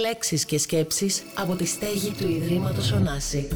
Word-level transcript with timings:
Λέξεις 0.00 0.44
και 0.44 0.58
σκέψεις 0.58 1.24
από 1.36 1.54
τη 1.54 1.66
στέγη 1.66 2.10
του 2.10 2.28
Ιδρύματος 2.28 2.92
Ωνάση. 2.92 3.48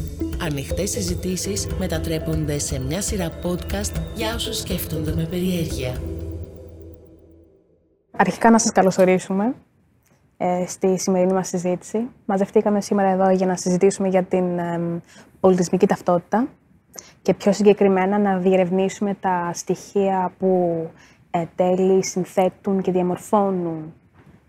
Ανοιχτές 0.42 0.90
συζητήσεις 0.90 1.66
μετατρέπονται 1.78 2.58
σε 2.58 2.80
μια 2.80 3.00
σειρά 3.00 3.30
podcast 3.42 3.92
για 4.14 4.34
όσους 4.34 4.58
σκέφτονται 4.58 5.14
με 5.14 5.24
περιέργεια. 5.24 6.00
Αρχικά 8.16 8.50
να 8.50 8.58
σας 8.58 8.72
καλωσορίσουμε 8.72 9.54
ε, 10.36 10.64
στη 10.66 10.98
σημερινή 10.98 11.32
μας 11.32 11.48
συζήτηση. 11.48 12.08
Μαζευτήκαμε 12.24 12.80
σήμερα 12.80 13.08
εδώ 13.08 13.30
για 13.30 13.46
να 13.46 13.56
συζητήσουμε 13.56 14.08
για 14.08 14.22
την 14.22 14.58
ε, 14.58 15.00
πολιτισμική 15.40 15.86
ταυτότητα 15.86 16.48
και 17.22 17.34
πιο 17.34 17.52
συγκεκριμένα 17.52 18.18
να 18.18 18.38
διερευνήσουμε 18.38 19.14
τα 19.20 19.50
στοιχεία 19.54 20.32
που 20.38 20.90
ε, 21.30 21.44
τέλει 21.56 22.04
συνθέτουν 22.04 22.82
και 22.82 22.92
διαμορφώνουν 22.92 23.94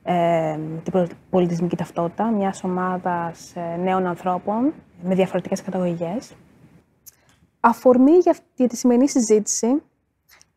ε, 0.04 0.58
την 0.84 1.08
πολιτισμική 1.30 1.76
ταυτότητα 1.76 2.32
μιας 2.32 2.64
ομάδας 2.64 3.55
ε, 3.55 3.76
νέων 3.76 4.05
ανθρώπων 4.05 4.73
με 5.04 5.16
διαφορετικές 5.16 5.62
καταγωγές. 5.62 6.34
Αφορμή 7.59 8.12
για, 8.12 8.36
για 8.56 8.68
τη 8.68 8.78
σημερινή 8.78 9.09
συζήτηση, 9.09 9.82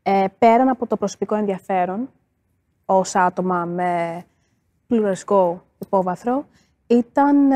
ε, 0.03 0.25
πέραν 0.39 0.69
από 0.69 0.87
το 0.87 0.97
προσωπικό 0.97 1.35
ενδιαφέρον, 1.35 2.11
ως 2.85 3.15
άτομα 3.15 3.65
με 3.65 4.25
πλουραλιστικό 4.87 5.63
υπόβαθρο, 5.79 6.47
ήταν 6.87 7.49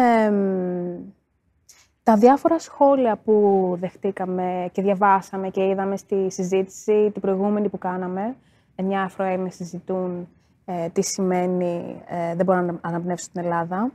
τα 2.03 2.17
διάφορα 2.17 2.59
σχόλια 2.59 3.17
που 3.17 3.77
δεχτήκαμε 3.81 4.69
και 4.73 4.83
διαβάσαμε 4.83 5.49
και 5.49 5.69
είδαμε 5.69 5.97
στη 5.97 6.31
συζήτηση 6.31 7.11
την 7.13 7.21
προηγούμενη 7.21 7.69
που 7.69 7.79
κάναμε. 7.79 8.37
Εννιά 8.75 9.03
Αφροέλληνες 9.03 9.55
συζητούν 9.55 10.29
ε, 10.71 10.89
τι 10.89 11.03
σημαίνει 11.03 12.03
ε, 12.07 12.35
δεν 12.35 12.45
μπορώ 12.45 12.61
να 12.61 12.79
αναπνεύσω 12.81 13.25
στην 13.25 13.43
Ελλάδα, 13.45 13.91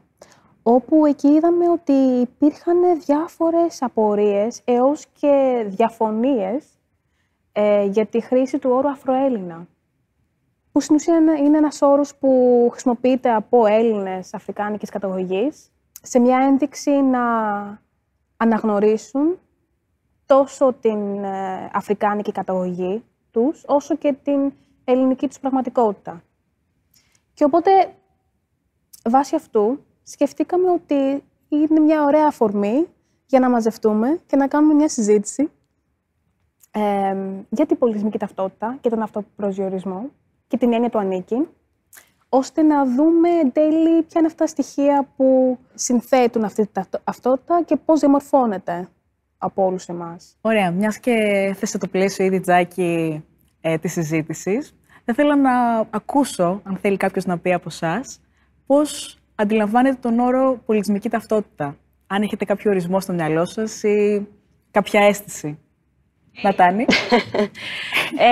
όπου 0.64 1.06
εκεί 1.06 1.28
είδαμε 1.28 1.70
ότι 1.70 1.94
υπήρχαν 2.22 2.78
διάφορες 3.06 3.82
απορίες 3.82 4.62
έως 4.64 5.06
και 5.20 5.66
διαφωνίες 5.68 6.66
ε, 7.52 7.84
για 7.84 8.06
τη 8.06 8.22
χρήση 8.22 8.60
του 8.60 8.70
όρου 8.70 8.90
Αφροέλληνα, 8.90 9.68
που 10.72 10.82
στην 10.82 10.96
ουσία 10.96 11.16
είναι 11.18 11.58
ένας 11.58 11.82
όρος 11.82 12.16
που 12.16 12.68
χρησιμοποιείται 12.72 13.34
από 13.34 13.66
Έλληνες 13.66 14.34
αφρικάνικης 14.34 14.90
καταγωγής, 14.90 15.72
σε 16.02 16.20
μια 16.20 16.38
ένδειξη 16.38 16.92
να 16.92 17.22
αναγνωρίσουν 18.38 19.38
τόσο 20.26 20.74
την 20.74 21.24
ε, 21.24 21.70
αφρικάνικη 21.74 22.32
καταγωγή 22.32 23.04
τους, 23.32 23.64
όσο 23.68 23.96
και 23.96 24.16
την 24.24 24.54
ελληνική 24.84 25.28
τους 25.28 25.40
πραγματικότητα. 25.40 26.22
Και 27.34 27.44
οπότε, 27.44 27.72
βάσει 29.10 29.36
αυτού, 29.36 29.86
σκεφτήκαμε 30.04 30.70
ότι 30.70 31.24
είναι 31.50 31.80
μια 31.80 32.04
ωραία 32.04 32.28
αφορμή 32.28 32.88
για 33.26 33.40
να 33.40 33.50
μαζευτούμε 33.50 34.20
και 34.26 34.36
να 34.36 34.48
κάνουμε 34.48 34.74
μια 34.74 34.90
συζήτηση 34.90 35.52
ε, 36.72 37.16
για 37.50 37.66
την 37.66 37.78
πολιτισμική 37.78 38.18
ταυτότητα 38.18 38.78
και 38.82 38.90
τον 38.90 39.02
αυτοπροσδιορισμό 39.02 40.10
και 40.48 40.58
την 40.58 40.74
έννοια 40.74 40.90
του 40.90 41.00
ανήκει, 41.00 41.48
ώστε 42.30 42.62
να 42.62 42.86
δούμε 42.86 43.30
εν 43.30 43.52
τέλει 43.52 44.04
ποια 44.04 44.18
είναι 44.18 44.28
αυτά 44.28 44.44
τα 44.44 44.48
στοιχεία 44.48 45.08
που 45.16 45.58
συνθέτουν 45.74 46.44
αυτή 46.44 46.68
την 46.68 46.84
ταυτότητα 47.04 47.64
και 47.66 47.76
πώς 47.76 48.00
διαμορφώνεται 48.00 48.90
από 49.38 49.66
όλους 49.66 49.88
εμάς. 49.88 50.38
Ωραία. 50.42 50.72
Μιας 50.72 51.00
και 51.00 51.12
θέσετε 51.58 51.78
το 51.78 51.88
πλαίσιο 51.88 52.26
ήδη, 52.26 52.40
Τζάκη, 52.40 53.24
ε, 53.62 53.78
της 53.78 53.92
συζήτησης, 53.92 54.76
θα 55.06 55.12
ήθελα 55.12 55.36
να 55.36 55.86
ακούσω, 55.90 56.62
αν 56.64 56.78
θέλει 56.82 56.98
κάποιος 56.98 57.26
να 57.26 57.38
πει 57.38 57.54
από 57.54 57.68
εσά, 57.68 58.02
πώς 58.66 59.18
αντιλαμβάνετε 59.36 59.98
τον 60.02 60.20
όρο 60.20 60.62
πολιτισμική 60.66 61.10
ταυτότητα. 61.10 61.78
Αν 62.08 62.22
έχετε 62.22 62.46
κάποιο 62.46 62.72
ορισμό 62.72 63.00
στο 63.00 63.14
μυαλό 63.14 63.46
σας 63.46 63.84
ή 63.84 64.28
κάποια 64.72 65.02
αίσθηση. 65.02 65.58
Νατάνη. 66.42 66.86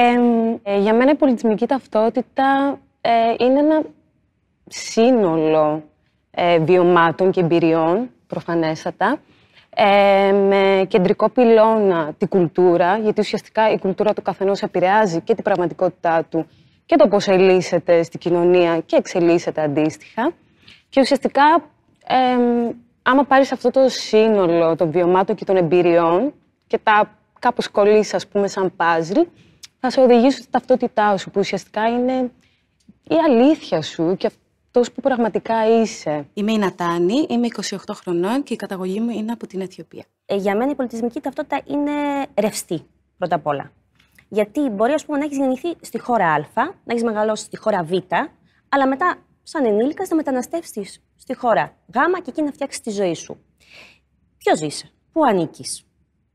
ε, 0.64 0.80
για 0.80 0.94
μένα 0.94 1.12
η 1.12 1.16
πολιτισμική 1.16 1.66
ταυτότητα 1.66 2.80
ε, 3.02 3.10
είναι 3.46 3.60
ένα 3.60 3.82
σύνολο 4.68 5.84
ε, 6.32 6.60
βιωμάτων 6.60 7.32
και 7.32 7.40
εμπειριών, 7.40 8.10
προφανέστατα, 8.28 9.20
ε, 9.76 10.32
με 10.32 10.86
κεντρικό 10.88 11.30
πυλώνα 11.30 12.14
την 12.18 12.28
κουλτούρα, 12.28 12.98
γιατί 12.98 13.20
ουσιαστικά 13.20 13.72
η 13.72 13.80
κουλτούρα 13.80 14.14
του 14.14 14.22
καθενός 14.22 14.62
επηρεάζει 14.62 15.22
και 15.22 15.34
την 15.34 15.44
πραγματικότητά 15.44 16.24
του 16.30 16.48
και 16.92 16.98
το 16.98 17.08
πώς 17.08 17.28
ελίσσεται 17.28 18.04
στη 18.04 18.18
κοινωνία 18.18 18.80
και 18.86 18.96
εξελίσσεται 18.96 19.62
αντίστοιχα. 19.62 20.32
Και 20.90 21.02
ουσιαστικά, 21.02 21.44
ε, 22.08 22.16
άμα 23.02 23.24
πάρεις 23.24 23.52
αυτό 23.52 23.70
το 23.72 23.90
σύνολο 23.90 24.76
των 24.76 24.92
βιωμάτων 24.92 25.36
και 25.36 25.46
των 25.46 25.56
εμπειριών 25.56 26.34
και 26.68 26.78
τα 26.84 27.18
κάπως 27.40 27.70
κολλήσεις, 27.70 28.14
ας 28.14 28.28
πούμε, 28.28 28.48
σαν 28.48 28.76
πάζλ, 28.76 29.20
θα 29.80 29.90
σε 29.90 30.02
οδηγήσει 30.02 30.38
στην 30.38 30.52
ταυτότητά 30.52 31.18
σου, 31.18 31.30
που 31.30 31.40
ουσιαστικά 31.40 31.88
είναι 31.88 32.32
η 33.04 33.16
αλήθεια 33.28 33.82
σου 33.82 34.16
και 34.18 34.28
αυτός 34.28 34.92
που 34.92 35.02
πραγματικά 35.02 35.82
είσαι. 35.82 36.26
Είμαι 36.34 36.52
η 36.52 36.58
Νατάνη, 36.58 37.26
είμαι 37.30 37.48
28 37.70 37.78
χρονών 37.94 38.44
και 38.44 38.54
η 38.54 38.58
καταγωγή 38.58 39.00
μου 39.00 39.10
είναι 39.10 39.32
από 39.32 39.48
την 39.48 39.62
Αιθιοπία. 39.62 40.04
Ε, 40.26 40.36
για 40.36 40.56
μένα 40.56 40.72
η 40.72 40.76
πολιτισμική 40.76 41.20
ταυτότητα 41.20 41.62
είναι 41.66 41.92
ρευστή, 42.36 42.86
πρώτα 43.18 43.36
απ' 43.36 43.48
όλα. 43.48 43.72
Γιατί 44.34 44.70
μπορεί 44.70 44.94
ας 44.94 45.06
πούμε, 45.06 45.18
να 45.18 45.26
έχεις 45.26 45.38
γεννηθεί 45.38 45.76
στη 45.82 46.00
χώρα 46.00 46.34
Α, 46.34 46.40
να 46.54 46.74
έχεις 46.86 47.04
μεγαλώσει 47.04 47.44
στη 47.44 47.58
χώρα 47.58 47.84
Β, 47.84 47.92
αλλά 48.70 48.88
μετά, 48.88 49.18
σαν 49.44 49.66
ενήλικα, 49.66 50.06
να 50.10 50.16
μεταναστεύσεις 50.16 51.04
στη 51.16 51.36
χώρα 51.36 51.78
Γ 51.88 51.94
και 52.14 52.30
εκεί 52.30 52.42
να 52.42 52.52
φτιάξεις 52.52 52.82
τη 52.82 52.90
ζωή 52.90 53.14
σου. 53.14 53.38
Ποιος 54.38 54.60
είσαι, 54.60 54.92
πού 55.12 55.24
ανήκεις, 55.24 55.84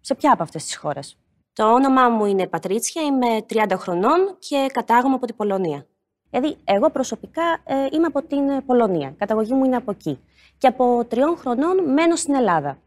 σε 0.01 0.15
ποια 0.15 0.33
από 0.33 0.43
αυτές 0.43 0.65
τις 0.65 0.77
χώρες; 0.77 1.19
Το 1.53 1.73
όνομά 1.73 2.09
μου 2.09 2.25
είναι 2.25 2.47
Πατρίτσια, 2.47 3.03
είμαι 3.03 3.45
30 3.49 3.77
χρονών 3.77 4.37
και 4.39 4.67
κατάγομαι 4.73 5.15
από 5.15 5.27
την 5.27 5.37
Πολωνία. 5.37 5.87
Δηλαδή, 6.31 6.57
εγώ 6.65 6.91
προσωπικά 6.91 7.43
ε, 7.65 7.87
είμαι 7.93 8.07
από 8.07 8.23
την 8.23 8.67
Πολωνία. 8.67 9.09
Η 9.09 9.17
καταγωγή 9.19 9.53
μου 9.53 9.65
είναι 9.65 9.77
από 9.77 9.91
εκεί. 9.91 10.21
Και 10.59 10.67
από 10.67 11.05
τριών 11.09 11.37
χρονών 11.37 11.93
μένω 11.93 12.17
στην 12.17 12.35
Ελλάδα. 12.35 12.79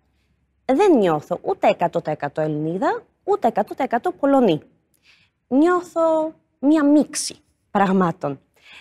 Δεν 0.65 0.97
νιώθω 0.97 1.39
ούτε 1.41 1.75
100% 1.91 2.27
Ελληνίδα, 2.35 3.01
ούτε 3.23 3.51
100% 3.77 3.97
Πολωνή 4.19 4.61
νιώθω 5.49 6.33
μία 6.59 6.85
μίξη 6.85 7.35
πραγμάτων. 7.71 8.39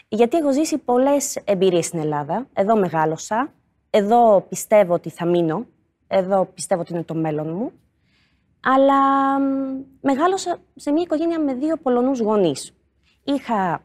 Γιατί 0.08 0.36
έχω 0.36 0.52
ζήσει 0.52 0.78
πολλές 0.78 1.36
εμπειρίες 1.44 1.86
στην 1.86 1.98
Ελλάδα. 1.98 2.46
Εδώ 2.52 2.76
μεγάλωσα, 2.76 3.52
εδώ 3.90 4.40
πιστεύω 4.48 4.94
ότι 4.94 5.10
θα 5.10 5.26
μείνω, 5.26 5.66
εδώ 6.06 6.44
πιστεύω 6.44 6.80
ότι 6.80 6.92
είναι 6.92 7.02
το 7.02 7.14
μέλλον 7.14 7.48
μου. 7.48 7.72
Αλλά 8.60 9.38
μεγάλωσα 10.00 10.58
σε 10.74 10.90
μια 10.90 11.02
οικογένεια 11.02 11.40
με 11.40 11.54
δύο 11.54 11.76
Πολωνούς 11.76 12.20
γονείς. 12.20 12.72
Είχα 13.24 13.82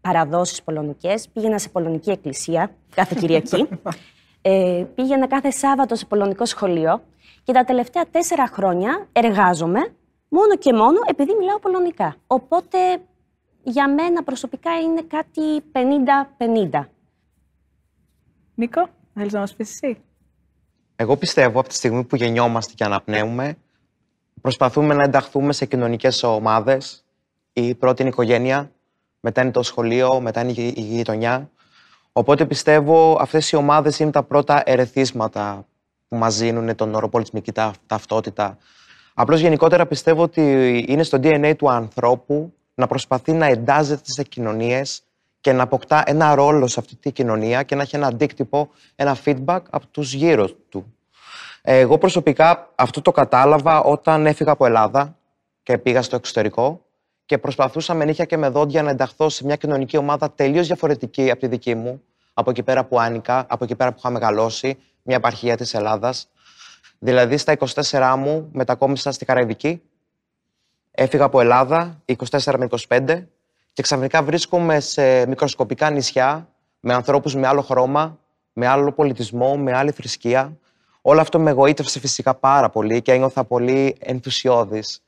παραδόσεις 0.00 0.62
πολωνικές, 0.62 1.28
πήγαινα 1.28 1.58
σε 1.58 1.68
πολωνική 1.68 2.10
εκκλησία 2.10 2.70
κάθε 2.94 3.16
Κυριακή, 3.18 3.68
ε, 4.42 4.84
πήγαινα 4.94 5.26
κάθε 5.26 5.50
Σάββατο 5.50 5.94
σε 5.94 6.06
πολωνικό 6.06 6.44
σχολείο 6.44 7.02
και 7.42 7.52
τα 7.52 7.64
τελευταία 7.64 8.06
τέσσερα 8.10 8.46
χρόνια 8.46 9.08
εργάζομαι 9.12 9.94
μόνο 10.34 10.56
και 10.56 10.72
μόνο 10.72 10.98
επειδή 11.06 11.34
μιλάω 11.38 11.58
πολωνικά. 11.58 12.16
Οπότε 12.26 12.78
για 13.62 13.88
μένα 13.88 14.22
προσωπικά 14.22 14.80
είναι 14.80 15.02
κάτι 15.02 15.62
50-50. 16.72 16.84
Νίκο, 18.54 18.88
θέλεις 19.14 19.32
να 19.32 19.38
μας 19.38 19.54
πεις 19.54 19.70
εσύ; 19.70 20.02
Εγώ 20.96 21.16
πιστεύω 21.16 21.60
από 21.60 21.68
τη 21.68 21.74
στιγμή 21.74 22.04
που 22.04 22.16
γεννιόμαστε 22.16 22.72
και 22.76 22.84
αναπνέουμε, 22.84 23.56
προσπαθούμε 24.40 24.94
να 24.94 25.02
ενταχθούμε 25.02 25.52
σε 25.52 25.66
κοινωνικές 25.66 26.22
ομάδες. 26.22 27.04
Η 27.52 27.74
πρώτη 27.74 28.02
είναι 28.02 28.10
η 28.10 28.12
οικογένεια, 28.12 28.72
μετά 29.20 29.42
είναι 29.42 29.50
το 29.50 29.62
σχολείο, 29.62 30.20
μετά 30.20 30.40
είναι 30.40 30.52
η 30.52 30.72
γειτονιά. 30.76 31.50
Οπότε 32.12 32.46
πιστεύω 32.46 33.16
αυτές 33.20 33.50
οι 33.50 33.56
ομάδες 33.56 33.98
είναι 33.98 34.10
τα 34.10 34.22
πρώτα 34.22 34.62
ερεθίσματα 34.66 35.66
που 36.08 36.16
μας 36.16 36.38
δίνουν 36.38 36.74
τον 36.74 36.94
όρο 36.94 37.08
πολιτισμική 37.08 37.52
ταυτότητα 37.86 38.58
Απλώς 39.14 39.40
γενικότερα 39.40 39.86
πιστεύω 39.86 40.22
ότι 40.22 40.84
είναι 40.88 41.02
στο 41.02 41.18
DNA 41.22 41.54
του 41.58 41.70
ανθρώπου 41.70 42.52
να 42.74 42.86
προσπαθεί 42.86 43.32
να 43.32 43.46
εντάζεται 43.46 44.02
σε 44.12 44.22
κοινωνίες 44.22 45.02
και 45.40 45.52
να 45.52 45.62
αποκτά 45.62 46.02
ένα 46.06 46.34
ρόλο 46.34 46.66
σε 46.66 46.80
αυτή 46.80 46.96
τη 46.96 47.12
κοινωνία 47.12 47.62
και 47.62 47.74
να 47.74 47.82
έχει 47.82 47.96
ένα 47.96 48.06
αντίκτυπο, 48.06 48.70
ένα 48.94 49.16
feedback 49.24 49.60
από 49.70 49.86
τους 49.86 50.12
γύρω 50.12 50.48
του. 50.68 50.94
Εγώ 51.62 51.98
προσωπικά 51.98 52.70
αυτό 52.74 53.00
το 53.00 53.10
κατάλαβα 53.10 53.80
όταν 53.80 54.26
έφυγα 54.26 54.52
από 54.52 54.66
Ελλάδα 54.66 55.16
και 55.62 55.78
πήγα 55.78 56.02
στο 56.02 56.16
εξωτερικό 56.16 56.84
και 57.26 57.38
προσπαθούσα 57.38 57.94
με 57.94 58.04
νύχια 58.04 58.24
και 58.24 58.36
με 58.36 58.48
δόντια 58.48 58.82
να 58.82 58.90
ενταχθώ 58.90 59.28
σε 59.28 59.44
μια 59.44 59.56
κοινωνική 59.56 59.96
ομάδα 59.96 60.30
τελείως 60.30 60.66
διαφορετική 60.66 61.30
από 61.30 61.40
τη 61.40 61.46
δική 61.46 61.74
μου, 61.74 62.02
από 62.34 62.50
εκεί 62.50 62.62
πέρα 62.62 62.84
που 62.84 63.00
άνοικα, 63.00 63.46
από 63.48 63.64
εκεί 63.64 63.74
πέρα 63.74 63.90
που 63.90 63.96
είχα 63.98 64.10
μεγαλώσει, 64.10 64.78
μια 65.02 65.16
επαρχία 65.16 65.56
της 65.56 65.74
Ελλάδας. 65.74 66.28
Δηλαδή 67.04 67.36
στα 67.36 67.56
24 67.90 68.14
μου 68.18 68.48
μετακόμισα 68.52 69.12
στη 69.12 69.24
Καραϊβική. 69.24 69.82
Έφυγα 70.90 71.24
από 71.24 71.40
Ελλάδα 71.40 72.02
24 72.30 72.54
με 72.58 72.68
25 72.88 73.24
και 73.72 73.82
ξαφνικά 73.82 74.22
βρίσκομαι 74.22 74.80
σε 74.80 75.26
μικροσκοπικά 75.26 75.90
νησιά 75.90 76.48
με 76.80 76.94
ανθρώπους 76.94 77.34
με 77.34 77.46
άλλο 77.46 77.62
χρώμα, 77.62 78.18
με 78.52 78.66
άλλο 78.66 78.92
πολιτισμό, 78.92 79.56
με 79.56 79.72
άλλη 79.72 79.90
θρησκεία. 79.90 80.56
Όλο 81.00 81.20
αυτό 81.20 81.40
με 81.40 81.50
εγωίτευσε 81.50 82.00
φυσικά 82.00 82.34
πάρα 82.34 82.70
πολύ 82.70 83.02
και 83.02 83.12
ένιωθα 83.12 83.44
πολύ 83.44 83.96
ενθουσιώδης 83.98 85.02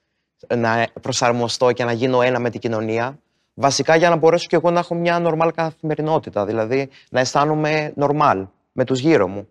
να 0.56 0.87
προσαρμοστώ 1.00 1.72
και 1.72 1.84
να 1.84 1.93
γίνω 1.93 2.22
ένα 2.22 2.38
με 2.38 2.50
την 2.50 2.60
κοινωνία. 2.60 3.19
Βασικά 3.54 3.96
για 3.96 4.08
να 4.08 4.16
μπορέσω 4.16 4.46
και 4.46 4.56
εγώ 4.56 4.70
να 4.70 4.78
έχω 4.78 4.94
μια 4.94 5.19
νορμάλ 5.19 5.52
καθημερινότητα, 5.52 6.44
δηλαδή 6.44 6.88
να 7.10 7.20
αισθάνομαι 7.20 7.93
νορμάλ 7.96 8.46
με 8.72 8.84
τους 8.84 8.98
γύρω 9.00 9.28
μου. 9.28 9.48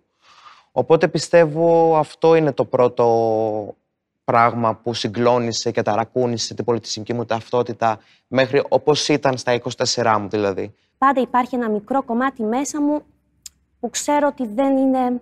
Οπότε 0.77 1.07
πιστεύω 1.07 1.98
αυτό 1.98 2.36
είναι 2.36 2.51
το 2.51 2.66
πρώτο 2.66 3.75
πράγμα 4.24 4.75
που 4.75 4.94
συγκλώνησε 4.94 5.72
και 5.72 5.81
ταρακούνησε 5.81 6.54
την 6.54 6.66
πολιτισμική 6.66 7.13
μου 7.13 7.25
ταυτότητα 7.25 8.00
μέχρι 8.27 8.63
όπως 8.69 9.07
ήταν 9.07 9.38
στα 9.38 9.62
24 9.94 10.18
μου 10.19 10.27
δηλαδή. 10.30 10.74
Πάντα 10.98 11.22
υπάρχει 11.22 11.56
ένα 11.56 11.69
μικρό 11.69 12.04
κομμάτι 12.04 12.44
μέσα 12.44 12.81
μου 12.81 13.01
που 13.80 13.89
ξέρω 13.89 14.27
ότι 14.27 14.48
δεν 14.48 14.77
είναι, 14.77 15.22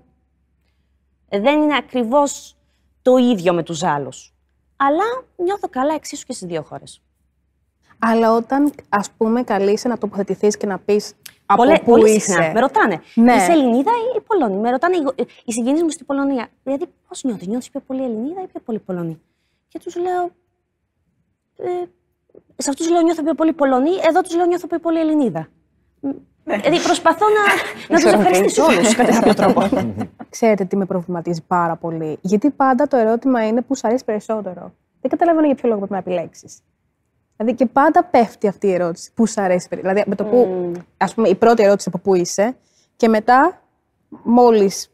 δεν 1.29 1.61
είναι 1.61 1.75
ακριβώς 1.75 2.55
το 3.01 3.17
ίδιο 3.17 3.53
με 3.53 3.63
τους 3.63 3.83
άλλους. 3.83 4.33
Αλλά 4.75 5.23
νιώθω 5.35 5.69
καλά 5.69 5.93
εξίσου 5.93 6.25
και 6.25 6.33
στις 6.33 6.47
δύο 6.47 6.61
χώρες. 6.61 7.01
Αλλά 7.99 8.31
όταν, 8.33 8.73
ας 8.89 9.11
πούμε, 9.17 9.43
καλείσαι 9.43 9.87
να 9.87 9.97
τοποθετηθείς 9.97 10.57
και 10.57 10.65
να 10.65 10.79
πεις 10.79 11.13
από 11.53 11.63
Πολλέ, 11.63 11.79
πού 11.79 11.85
πολύ 11.85 12.11
είσαι; 12.11 12.31
συχνά. 12.31 12.51
Με 12.51 12.59
ρωτάνε. 12.59 13.01
Ναι. 13.15 13.35
Είσαι 13.35 13.51
Ελληνίδα 13.51 13.91
ή 14.17 14.21
Πολωνή; 14.21 14.55
Με 14.55 14.69
ρωτάνε 14.69 14.95
οι, 14.95 15.25
οι 15.45 15.51
συγγενείς 15.51 15.83
μου 15.83 15.89
στην 15.89 16.05
Πολωνία. 16.05 16.47
Δηλαδή, 16.63 16.85
πώς 17.07 17.23
νιώθει, 17.23 17.47
νιώθεις 17.47 17.69
πιο 17.69 17.79
πολύ 17.79 18.03
Ελληνίδα 18.03 18.41
ή 18.41 18.47
πιο 18.47 18.59
πολύ 18.65 18.79
Πολωνή; 18.79 19.21
Και 19.67 19.79
τους 19.79 19.95
λέω. 19.95 20.23
Ε, 21.57 21.69
σε 22.57 22.69
αυτούς 22.69 22.89
λέω 22.89 23.01
νιώθω 23.01 23.23
πιο 23.23 23.33
πολύ 23.33 23.53
Πολωνή, 23.53 23.91
εδώ 24.09 24.21
τους 24.21 24.35
λέω 24.35 24.45
νιώθω 24.45 24.67
πιο 24.67 24.79
πολύ 24.79 24.99
Ελληνίδα. 24.99 25.47
Ναι. 26.45 26.57
Δηλαδή, 26.57 26.83
προσπαθώ 26.83 27.25
να, 27.25 27.43
να 27.95 28.01
τους 28.01 28.11
ευχαριστήσω 28.13 28.63
όλους 28.63 28.95
κατά 28.95 29.11
κάποιο 29.11 29.33
τρόπο. 29.33 29.61
Ξέρετε 30.29 30.65
τι 30.65 30.75
με 30.75 30.85
προβληματίζει 30.85 31.41
πάρα 31.47 31.75
πολύ. 31.75 32.17
Γιατί 32.21 32.49
πάντα 32.49 32.87
το 32.87 32.97
ερώτημα 32.97 33.47
είναι 33.47 33.61
που 33.61 33.75
σου 33.75 33.87
αρέσει 33.87 34.05
περισσότερο. 34.05 34.73
Δεν 35.01 35.11
καταλαβαίνω 35.11 35.45
για 35.45 35.55
ποιο 35.55 35.69
λόγο 35.69 35.79
πρέπει 35.79 35.93
να 35.93 35.97
επιλέξεις. 35.97 36.59
Δηλαδή 37.37 37.55
και 37.55 37.65
πάντα 37.65 38.03
πέφτει 38.03 38.47
αυτή 38.47 38.67
η 38.67 38.73
ερώτηση. 38.73 39.11
Πού 39.13 39.27
σου 39.27 39.41
αρέσει 39.41 39.67
περισσότερο. 39.67 40.05
Δηλαδή 40.05 40.09
με 40.09 40.15
το 40.15 40.45
που, 40.45 40.71
ας 40.97 41.13
πούμε, 41.13 41.29
η 41.29 41.35
πρώτη 41.35 41.63
ερώτηση 41.63 41.89
από 41.93 41.97
πού 42.03 42.15
είσαι 42.15 42.55
και 42.95 43.07
μετά, 43.07 43.61
μόλις 44.23 44.91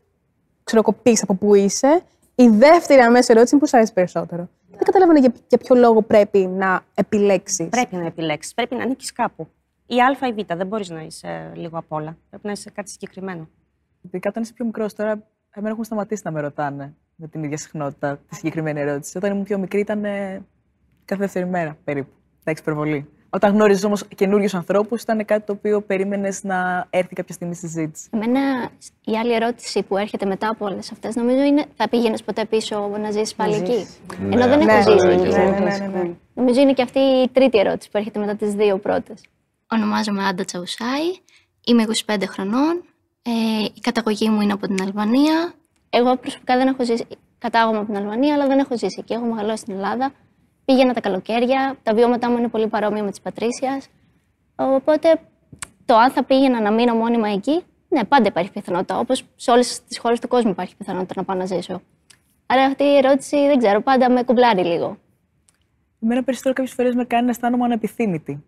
ξεροκοπείς 0.63 1.23
από 1.23 1.33
πού 1.35 1.55
είσαι, 1.55 2.01
η 2.35 2.47
δεύτερη 2.47 3.01
αμέσως 3.01 3.27
ερώτηση 3.27 3.55
είναι 3.55 3.63
πού 3.63 3.69
σου 3.69 3.77
αρέσει 3.77 3.93
περισσότερο. 3.93 4.49
Δεν 4.69 4.83
καταλαβαίνω 4.83 5.19
για, 5.19 5.33
για 5.47 5.57
ποιο 5.57 5.75
λόγο 5.75 6.01
πρέπει 6.01 6.39
να 6.39 6.81
επιλέξεις. 6.93 7.69
Πρέπει 7.69 7.95
να 7.95 8.05
επιλέξεις. 8.05 8.53
Πρέπει 8.53 8.75
να 8.75 8.83
ανήκεις 8.83 9.11
κάπου. 9.11 9.47
Η 9.85 9.95
Α 10.01 10.27
ή 10.27 10.33
Β. 10.33 10.53
Δεν 10.55 10.67
μπορείς 10.67 10.89
να 10.89 11.01
είσαι 11.01 11.51
λίγο 11.55 11.77
απ' 11.77 11.91
όλα. 11.91 12.17
Πρέπει 12.29 12.45
να 12.45 12.51
είσαι 12.51 12.69
κάτι 12.69 12.89
συγκεκριμένο. 12.89 13.49
Ειδικά 14.01 14.29
όταν 14.29 14.43
είσαι 14.43 14.53
πιο 14.53 14.65
μικρός, 14.65 14.93
τώρα 14.93 15.11
εμένα 15.49 15.71
έχουν 15.71 15.83
σταματήσει 15.83 16.21
να 16.25 16.31
με 16.31 16.41
ρωτάνε 16.41 16.95
με 17.15 17.27
την 17.27 17.43
ίδια 17.43 17.57
συχνότητα 17.57 18.19
τη 18.29 18.35
συγκεκριμένη 18.35 18.79
ερώτηση. 18.79 19.17
Όταν 19.17 19.31
ήμουν 19.31 19.43
πιο 19.43 19.57
μικρή 19.57 19.79
ήταν 19.79 20.05
ε, 20.05 20.45
κάθε 21.05 21.21
δεύτερη 21.21 21.45
μέρα 21.45 21.77
περίπου. 21.83 22.11
Θα 22.49 22.55
έχει 22.55 22.69
υπερβολή. 22.69 23.07
Όταν 23.29 23.53
γνώριζε 23.53 23.85
όμως 23.85 24.03
καινούριους 24.15 24.53
ανθρώπους, 24.53 25.01
ήταν 25.01 25.25
κάτι 25.25 25.45
το 25.45 25.53
οποίο 25.53 25.81
περίμενες 25.81 26.43
να 26.43 26.87
έρθει 26.89 27.15
κάποια 27.15 27.33
στιγμή 27.33 27.55
στη 27.55 27.67
συζήτηση. 27.67 28.09
Εμένα 28.13 28.69
η 29.05 29.17
άλλη 29.17 29.33
ερώτηση 29.33 29.83
που 29.83 29.97
έρχεται 29.97 30.25
μετά 30.25 30.49
από 30.49 30.65
όλες 30.65 30.91
αυτές 30.91 31.15
νομίζω 31.15 31.43
είναι 31.43 31.65
θα 31.75 31.89
πήγαινες 31.89 32.23
ποτέ 32.23 32.45
πίσω 32.45 32.87
να 33.01 33.11
ζήσεις 33.11 33.35
πάλι 33.35 33.55
εκεί; 33.55 33.87
Ενώ 34.31 34.47
δεν 34.47 34.63
Ναι, 34.63 34.71
έχω 34.73 34.91
ζήσει 34.91 35.05
ναι, 35.05 35.13
εκεί. 35.13 35.27
ναι, 35.27 35.43
ναι, 35.43 35.77
ναι, 35.77 35.87
ναι. 35.87 36.11
Νομίζω 36.33 36.61
είναι 36.61 36.73
και 36.73 36.81
αυτή 36.81 36.99
η 36.99 37.29
τρίτη 37.29 37.59
ερώτηση 37.59 37.91
που 37.91 37.97
έρχεται 37.97 38.19
μετά 38.19 38.35
τις 38.35 38.53
δύο 38.53 38.77
πρώτες. 38.77 39.21
Ονομάζομαι 39.71 40.23
Άντα 40.25 40.43
Τσαουσάη, 40.45 41.07
είμαι 41.65 41.83
25 42.05 42.23
χρονών, 42.27 42.83
ε, 43.21 43.63
η 43.75 43.79
καταγωγή 43.81 44.29
μου 44.29 44.41
είναι 44.41 44.53
από 44.53 44.67
την 44.67 44.81
Αλβανία. 44.81 45.53
Εγώ 45.89 46.15
προσωπικά 46.17 46.57
δεν 46.57 46.67
έχω 46.67 46.83
ζήσει. 46.85 47.05
Κατάγομαι 47.37 47.77
από 47.77 47.85
την 47.85 47.97
Αλβανία, 47.97 48.33
αλλά 48.33 48.47
δεν 48.47 48.59
έχω 48.59 48.77
ζήσει 48.77 48.97
εκεί. 48.99 49.13
Έχω 49.13 49.25
μεγαλώσει 49.25 49.57
στην 49.57 49.73
Ελλάδα. 49.75 50.11
Πήγαινα 50.69 50.93
τα 50.93 51.01
καλοκαίρια. 51.01 51.77
Τα 51.83 51.93
βιώματά 51.93 52.29
μου 52.29 52.37
είναι 52.37 52.47
πολύ 52.47 52.67
παρόμοια 52.67 53.03
με 53.03 53.11
τη 53.11 53.19
Πατρίσιας. 53.23 53.89
Οπότε 54.55 55.19
το 55.85 55.95
αν 55.95 56.11
θα 56.11 56.23
πήγαινα 56.23 56.61
να 56.61 56.71
μείνω 56.71 56.95
μόνιμα 56.95 57.29
εκεί, 57.29 57.63
ναι, 57.89 58.03
πάντα 58.03 58.27
υπάρχει 58.27 58.51
πιθανότητα. 58.51 58.99
Όπως 58.99 59.23
σε 59.35 59.51
όλες 59.51 59.83
τις 59.87 59.99
χώρες 59.99 60.19
του 60.19 60.27
κόσμου 60.27 60.51
υπάρχει 60.51 60.75
πιθανότητα 60.75 61.13
να 61.15 61.23
πάω 61.23 61.37
να 61.37 61.45
ζήσω. 61.45 61.81
Άρα 62.45 62.63
αυτή 62.63 62.83
η 62.83 62.97
ερώτηση 62.97 63.37
δεν 63.37 63.57
ξέρω, 63.57 63.81
πάντα 63.81 64.11
με 64.11 64.23
κουμπλάρει 64.23 64.63
λίγο. 64.63 64.97
Εμένα 66.01 66.23
περισσότερο 66.23 66.53
κάποιες 66.53 66.73
φορές 66.73 66.95
με 66.95 67.05
κάνει 67.05 67.23
να 67.23 67.29
αισθάνομαι 67.29 67.63
ανεπιθύμητη. 67.63 68.43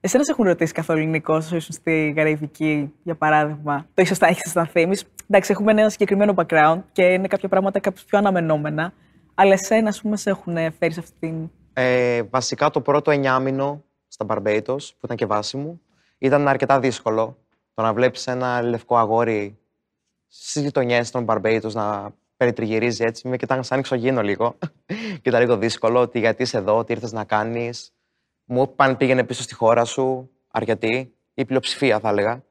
Εσένα 0.00 0.24
σε 0.24 0.30
έχουν 0.30 0.44
ρωτήσει 0.44 0.72
καθόλου 0.72 0.98
ελληνικό 0.98 1.34
όσο 1.34 1.56
ήσουν 1.56 1.74
στη 1.74 2.12
Γαραϊβική, 2.16 2.92
για 3.02 3.14
παράδειγμα; 3.14 3.86
Το 3.94 4.02
ίσως 4.02 4.18
θα 4.18 4.26
έχεις 4.26 4.42
αισθανθεί. 4.44 4.80
Εμείς, 4.80 5.04
εντάξει, 5.26 5.52
έχουμε 5.52 5.72
ένα 5.72 5.88
συγκεκριμένο 5.88 6.34
background 6.36 6.80
και 6.92 7.02
είναι 7.02 7.26
κάποια 7.26 7.48
πράγματα 7.48 7.80
κάπως 7.80 8.04
πιο 8.04 8.18
αναμενόμενα. 8.18 8.92
Αλλά 9.40 9.52
εσένα, 9.52 9.88
ας 9.88 10.00
πούμε, 10.00 10.16
σε 10.16 10.30
έχουν 10.30 10.54
φέρει 10.54 10.92
σε 10.92 11.00
αυτή 11.00 11.12
την. 11.18 11.50
Ε, 11.72 12.22
βασικά 12.22 12.70
το 12.70 12.80
πρώτο 12.80 13.10
εννιάμινο 13.10 13.84
στα 14.08 14.26
Barbados, 14.28 14.64
που 14.66 15.04
ήταν 15.04 15.16
και 15.16 15.26
βάση 15.26 15.56
μου, 15.56 15.80
ήταν 16.18 16.48
αρκετά 16.48 16.80
δύσκολο. 16.80 17.38
Το 17.74 17.82
να 17.82 17.92
βλέπεις 17.92 18.26
ένα 18.26 18.62
λευκό 18.62 18.96
αγόρι 18.96 19.58
στις 20.28 20.62
γειτονιές 20.62 21.10
των 21.10 21.24
Barbados 21.28 21.72
να 21.72 22.10
περιτριγυρίζει 22.36 23.04
έτσι, 23.04 23.28
με 23.28 23.36
κοιτάγαν 23.36 23.64
σαν 23.64 23.78
εξωγήινο 23.78 24.22
λίγο. 24.22 24.58
και 25.22 25.28
ήταν 25.28 25.40
λίγο 25.40 25.56
δύσκολο, 25.56 26.00
ότι 26.00 26.18
γιατί 26.18 26.42
είσαι 26.42 26.56
εδώ, 26.56 26.84
τι 26.84 26.92
ήρθες 26.92 27.12
να 27.12 27.24
κάνεις. 27.24 27.92
Μου 28.44 28.62
είπαν 28.62 28.96
πήγαινε 28.96 29.24
πίσω 29.24 29.42
στη 29.42 29.54
χώρα 29.54 29.84
σου, 29.84 30.30
αρκετοί, 30.50 31.14
η 31.34 31.44
πλειοψηφία 31.44 32.00
θα 32.00 32.08
έλεγα. 32.08 32.42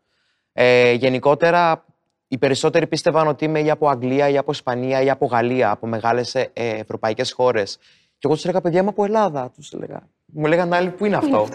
Ε, 0.53 0.91
γενικότερα, 0.91 1.85
οι 2.27 2.37
περισσότεροι 2.37 2.87
πίστευαν 2.87 3.27
ότι 3.27 3.45
είμαι 3.45 3.59
ή 3.59 3.69
από 3.69 3.89
Αγγλία 3.89 4.29
ή 4.29 4.37
από 4.37 4.51
Ισπανία 4.51 5.01
ή 5.01 5.09
από 5.09 5.25
Γαλλία, 5.25 5.71
από 5.71 5.87
μεγάλες 5.87 6.35
ε, 6.35 6.51
ευρωπαϊκές 6.53 7.31
χώρες. 7.31 7.77
Και 8.19 8.23
εγώ 8.27 8.33
τους 8.33 8.43
έλεγα, 8.43 8.61
παιδιά, 8.61 8.79
είμαι 8.79 8.89
από 8.89 9.03
Ελλάδα. 9.03 9.51
Τους 9.55 9.73
έλεγα. 9.73 10.07
Μου 10.25 10.45
λέγανε 10.45 10.75
άλλοι, 10.75 10.89
πού 10.89 11.05
είναι 11.05 11.15
αυτό; 11.15 11.47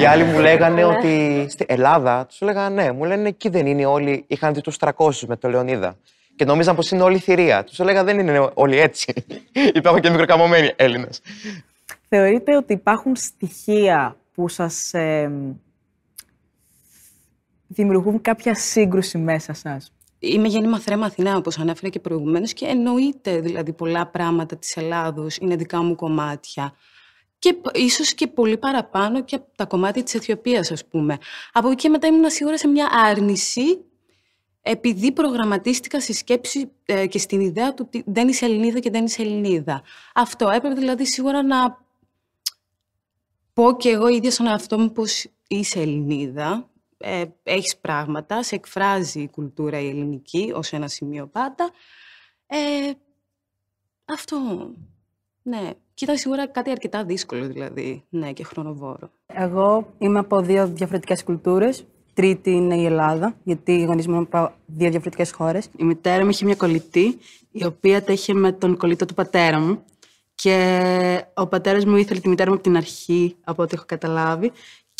Οι 0.00 0.04
άλλοι 0.04 0.24
μου 0.24 0.38
λέγανε 0.40 0.84
ότι 0.84 1.46
στη 1.48 1.64
Ελλάδα. 1.68 2.26
Τους 2.26 2.40
έλεγα, 2.40 2.70
ναι. 2.70 2.92
Μου 2.92 3.04
λένε, 3.04 3.28
εκεί 3.28 3.48
δεν 3.48 3.66
είναι 3.66 3.86
όλοι. 3.86 4.24
Είχαν 4.26 4.54
δει 4.54 4.60
τους 4.60 4.76
300 4.80 4.90
με 5.26 5.36
το 5.36 5.48
Λεωνίδα. 5.48 5.96
Και 6.36 6.44
νομίζαν 6.44 6.74
πως 6.76 6.90
είναι 6.90 7.02
όλοι 7.02 7.18
θηρία. 7.18 7.64
Τους 7.64 7.80
έλεγα, 7.80 8.04
δεν 8.04 8.18
είναι 8.18 8.50
όλοι 8.54 8.78
έτσι. 8.78 9.12
Υπάρχουν 9.74 10.02
και 10.02 10.10
μικροκαμωμένοι 10.10 10.72
Έλληνες. 10.76 11.20
Θεωρείτε 12.08 12.56
ότι 12.56 12.72
υπάρχουν 12.72 13.16
στοιχεία 13.16 14.16
που 14.34 14.48
σας 14.48 14.94
ε, 14.94 15.30
δημιουργούν 17.68 18.20
κάποια 18.20 18.54
σύγκρουση 18.54 19.18
μέσα 19.18 19.52
σας. 19.52 19.92
Είμαι 20.18 20.48
γέννημα 20.48 20.78
θρέμα 20.78 21.06
Αθηνά, 21.06 21.36
όπως 21.36 21.58
ανέφερα 21.58 21.88
και 21.88 22.00
προηγουμένως, 22.00 22.52
και 22.52 22.66
εννοείται 22.66 23.40
δηλαδή 23.40 23.72
πολλά 23.72 24.06
πράγματα 24.06 24.56
της 24.56 24.76
Ελλάδος 24.76 25.36
είναι 25.36 25.56
δικά 25.56 25.82
μου 25.82 25.94
κομμάτια. 25.94 26.72
Και 27.38 27.54
π- 27.54 27.76
ίσως 27.76 28.14
και 28.14 28.26
πολύ 28.26 28.58
παραπάνω 28.58 29.24
και 29.24 29.34
από 29.34 29.46
τα 29.56 29.64
κομμάτια 29.64 30.02
της 30.02 30.14
Αιθιοπίας, 30.14 30.70
ας 30.70 30.86
πούμε. 30.86 31.18
Από 31.52 31.68
εκεί 31.68 31.76
και 31.82 31.88
μετά 31.88 32.06
ήμουν 32.06 32.30
σίγουρα 32.30 32.58
σε 32.58 32.68
μια 32.68 32.88
άρνηση, 32.92 33.82
επειδή 34.62 35.12
προγραμματίστηκα 35.12 36.00
στη 36.00 36.12
σκέψη 36.12 36.70
ε, 36.84 37.06
και 37.06 37.18
στην 37.18 37.40
ιδέα 37.40 37.74
του 37.74 37.84
ότι 37.86 38.02
δεν 38.06 38.28
είσαι 38.28 38.44
Ελληνίδα 38.44 38.78
και 38.78 38.90
δεν 38.90 39.04
είσαι 39.04 39.22
Ελληνίδα. 39.22 39.82
Αυτό 40.14 40.48
έπρεπε 40.48 40.74
δηλαδή 40.74 41.06
σίγουρα 41.06 41.42
να 41.42 41.86
πω 43.52 43.76
και 43.76 43.88
εγώ 43.88 44.08
ίδια 44.08 44.30
στον 44.30 44.46
εαυτό 44.46 44.78
μου 44.78 44.92
πως 44.92 45.26
είσαι 45.48 45.80
Ελληνίδα, 45.80 46.68
ε, 46.98 47.24
έχεις 47.42 47.76
πράγματα, 47.76 48.42
σε 48.42 48.54
εκφράζει 48.54 49.20
η 49.20 49.28
κουλτούρα 49.28 49.80
η 49.80 49.88
ελληνική 49.88 50.52
ως 50.54 50.72
ένα 50.72 50.88
σημείο 50.88 51.26
πάντα. 51.26 51.70
Ε, 52.46 52.90
αυτό, 54.04 54.38
ναι. 55.42 55.70
Και 55.94 56.04
ήταν 56.04 56.16
σίγουρα 56.16 56.48
κάτι 56.48 56.70
αρκετά 56.70 57.04
δύσκολο 57.04 57.46
δηλαδή, 57.46 58.04
ναι, 58.08 58.32
και 58.32 58.44
χρονοβόρο. 58.44 59.10
Εγώ 59.26 59.94
είμαι 59.98 60.18
από 60.18 60.40
δύο 60.40 60.66
διαφορετικές 60.68 61.24
κουλτούρες. 61.24 61.86
Τρίτη 62.14 62.50
είναι 62.50 62.76
η 62.76 62.84
Ελλάδα, 62.84 63.36
γιατί 63.44 63.72
οι 63.72 63.84
γονείς 63.84 64.06
μου 64.06 64.14
είναι 64.14 64.26
από 64.30 64.54
δύο 64.66 64.90
διαφορετικές 64.90 65.32
χώρες. 65.32 65.68
Η 65.76 65.84
μητέρα 65.84 66.24
μου 66.24 66.30
είχε 66.30 66.44
μια 66.44 66.54
κολλητή, 66.54 67.18
η 67.50 67.64
οποία 67.64 68.04
τα 68.04 68.12
είχε 68.12 68.34
με 68.34 68.52
τον 68.52 68.76
κολλητό 68.76 69.06
του 69.06 69.14
πατέρα 69.14 69.60
μου. 69.60 69.84
Και 70.34 71.24
ο 71.34 71.46
πατέρας 71.46 71.84
μου 71.84 71.96
ήθελε 71.96 72.20
τη 72.20 72.28
μητέρα 72.28 72.48
μου 72.48 72.54
από 72.54 72.64
την 72.64 72.76
αρχή, 72.76 73.36
από 73.44 73.62
ό,τι 73.62 73.74
έχω 73.74 73.84
καταλάβει. 73.86 74.52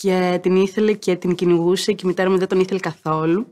Και 0.02 0.38
την 0.43 0.57
ήθελε 0.57 0.93
και 0.93 1.17
την 1.17 1.35
κυνηγούσε 1.35 1.93
και 1.93 2.02
η 2.05 2.07
μητέρα 2.07 2.31
μου 2.31 2.38
δεν 2.38 2.49
τον 2.49 2.61
ήθελε 2.61 2.78
καθόλου. 2.78 3.47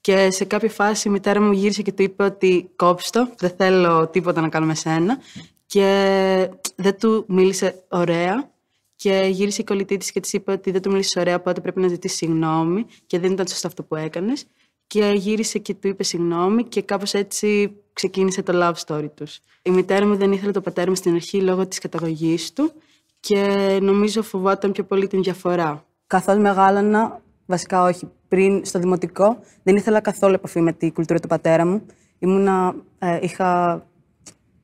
Και 0.00 0.30
σε 0.30 0.44
κάποια 0.44 0.70
φάση 0.70 1.08
η 1.08 1.10
μητέρα 1.10 1.40
μου 1.40 1.52
γύρισε 1.52 1.82
και 1.82 1.92
του 1.92 2.02
είπε 2.02 2.24
ότι 2.24 2.70
κόψει 2.76 3.12
το, 3.12 3.28
δεν 3.38 3.50
θέλω 3.56 4.08
τίποτα 4.08 4.40
να 4.40 4.48
κάνω 4.48 4.66
με 4.66 4.74
σένα. 4.74 5.18
Και 5.66 6.50
δεν 6.76 6.98
του 6.98 7.24
μίλησε 7.28 7.84
ωραία. 7.88 8.50
Και 8.96 9.28
γύρισε 9.30 9.60
η 9.60 9.64
κολλητή 9.64 9.96
της 9.96 10.12
και 10.12 10.20
της 10.20 10.32
είπε 10.32 10.52
ότι 10.52 10.70
δεν 10.70 10.82
του 10.82 10.90
μίλησες 10.90 11.16
ωραία, 11.16 11.34
οπότε 11.34 11.60
πρέπει 11.60 11.80
να 11.80 11.88
ζητήσεις 11.88 12.16
συγγνώμη 12.16 12.86
και 13.06 13.18
δεν 13.18 13.32
ήταν 13.32 13.46
σωστό 13.46 13.66
αυτό 13.66 13.82
που 13.82 13.94
έκανες. 13.96 14.44
Και 14.86 15.12
γύρισε 15.16 15.58
και 15.58 15.74
του 15.74 15.88
είπε 15.88 16.02
συγγνώμη 16.02 16.64
και 16.64 16.82
κάπως 16.82 17.14
έτσι 17.14 17.76
ξεκίνησε 17.92 18.42
το 18.42 18.52
love 18.54 18.86
story 18.86 19.10
τους. 19.14 19.38
Η 19.62 19.70
μητέρα 19.70 20.06
μου 20.06 20.16
δεν 20.16 20.32
ήθελε 20.32 20.52
το 20.52 20.60
πατέρα 20.60 20.88
μου 20.88 20.96
στην 20.96 21.14
αρχή 21.14 21.40
λόγω 21.40 21.66
της 21.66 21.78
καταγωγής 21.78 22.52
του 22.52 22.72
και 23.20 23.42
νομίζω 23.82 24.22
φοβόταν 24.22 24.72
πιο 24.72 24.84
πολύ 24.84 25.06
την 25.06 25.22
διαφορά. 25.22 25.87
Καθώ 26.08 26.38
μεγάλωνα, 26.40 27.20
βασικά 27.46 27.82
όχι. 27.82 28.10
Πριν 28.28 28.64
στο 28.64 28.78
δημοτικό 28.78 29.38
δεν 29.62 29.76
ήθελα 29.76 30.00
καθόλου 30.00 30.34
επαφή 30.34 30.60
με 30.60 30.72
τη 30.72 30.92
κουλτούρα 30.92 31.20
του 31.20 31.28
πατέρα 31.28 31.66
μου. 31.66 31.86
Ήμουνα, 32.18 32.74
ε, 32.98 33.18
είχα, 33.20 33.82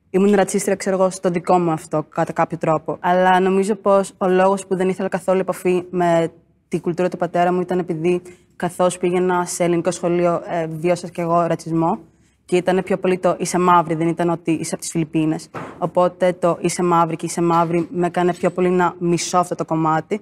ήμουν 0.09 0.33
ρατσίστρια, 0.33 0.75
ξέρω 0.75 0.95
εγώ, 0.95 1.09
στο 1.09 1.29
δικό 1.29 1.59
μου 1.59 1.71
αυτό, 1.71 2.05
κατά 2.09 2.33
κάποιο 2.33 2.57
τρόπο. 2.57 2.97
Αλλά 2.99 3.39
νομίζω 3.39 3.75
πως 3.75 4.13
ο 4.17 4.27
λόγος 4.27 4.67
που 4.67 4.75
δεν 4.75 4.89
ήθελα 4.89 5.09
καθόλου 5.09 5.39
επαφή 5.39 5.83
με 5.89 6.31
τη 6.67 6.79
κουλτούρα 6.79 7.09
του 7.09 7.17
πατέρα 7.17 7.53
μου 7.53 7.61
ήταν 7.61 7.79
επειδή 7.79 8.21
καθώς 8.55 8.97
πήγαινα 8.97 9.45
σε 9.45 9.63
ελληνικό 9.63 9.91
σχολείο 9.91 10.41
ε, 10.47 10.67
βίωσα 10.67 11.07
και 11.07 11.21
εγώ 11.21 11.41
ρατσισμό 11.45 11.99
και 12.45 12.55
ήταν 12.55 12.83
πιο 12.83 12.97
πολύ 12.97 13.17
το 13.17 13.35
είσαι 13.39 13.59
μαύρη, 13.59 13.95
δεν 13.95 14.07
ήταν 14.07 14.29
ότι 14.29 14.51
είσαι 14.51 14.73
από 14.73 14.81
τις 14.81 14.91
Φιλιππίνες. 14.91 15.49
Οπότε 15.77 16.33
το 16.33 16.57
είσαι 16.61 16.83
μαύρη 16.83 17.15
και 17.15 17.25
είσαι 17.25 17.41
μαύρη 17.41 17.87
με 17.91 18.07
έκανε 18.07 18.33
πιο 18.33 18.51
πολύ 18.51 18.69
να 18.69 18.95
μισώ 18.99 19.37
αυτό 19.37 19.55
το 19.55 19.65
κομμάτι. 19.65 20.21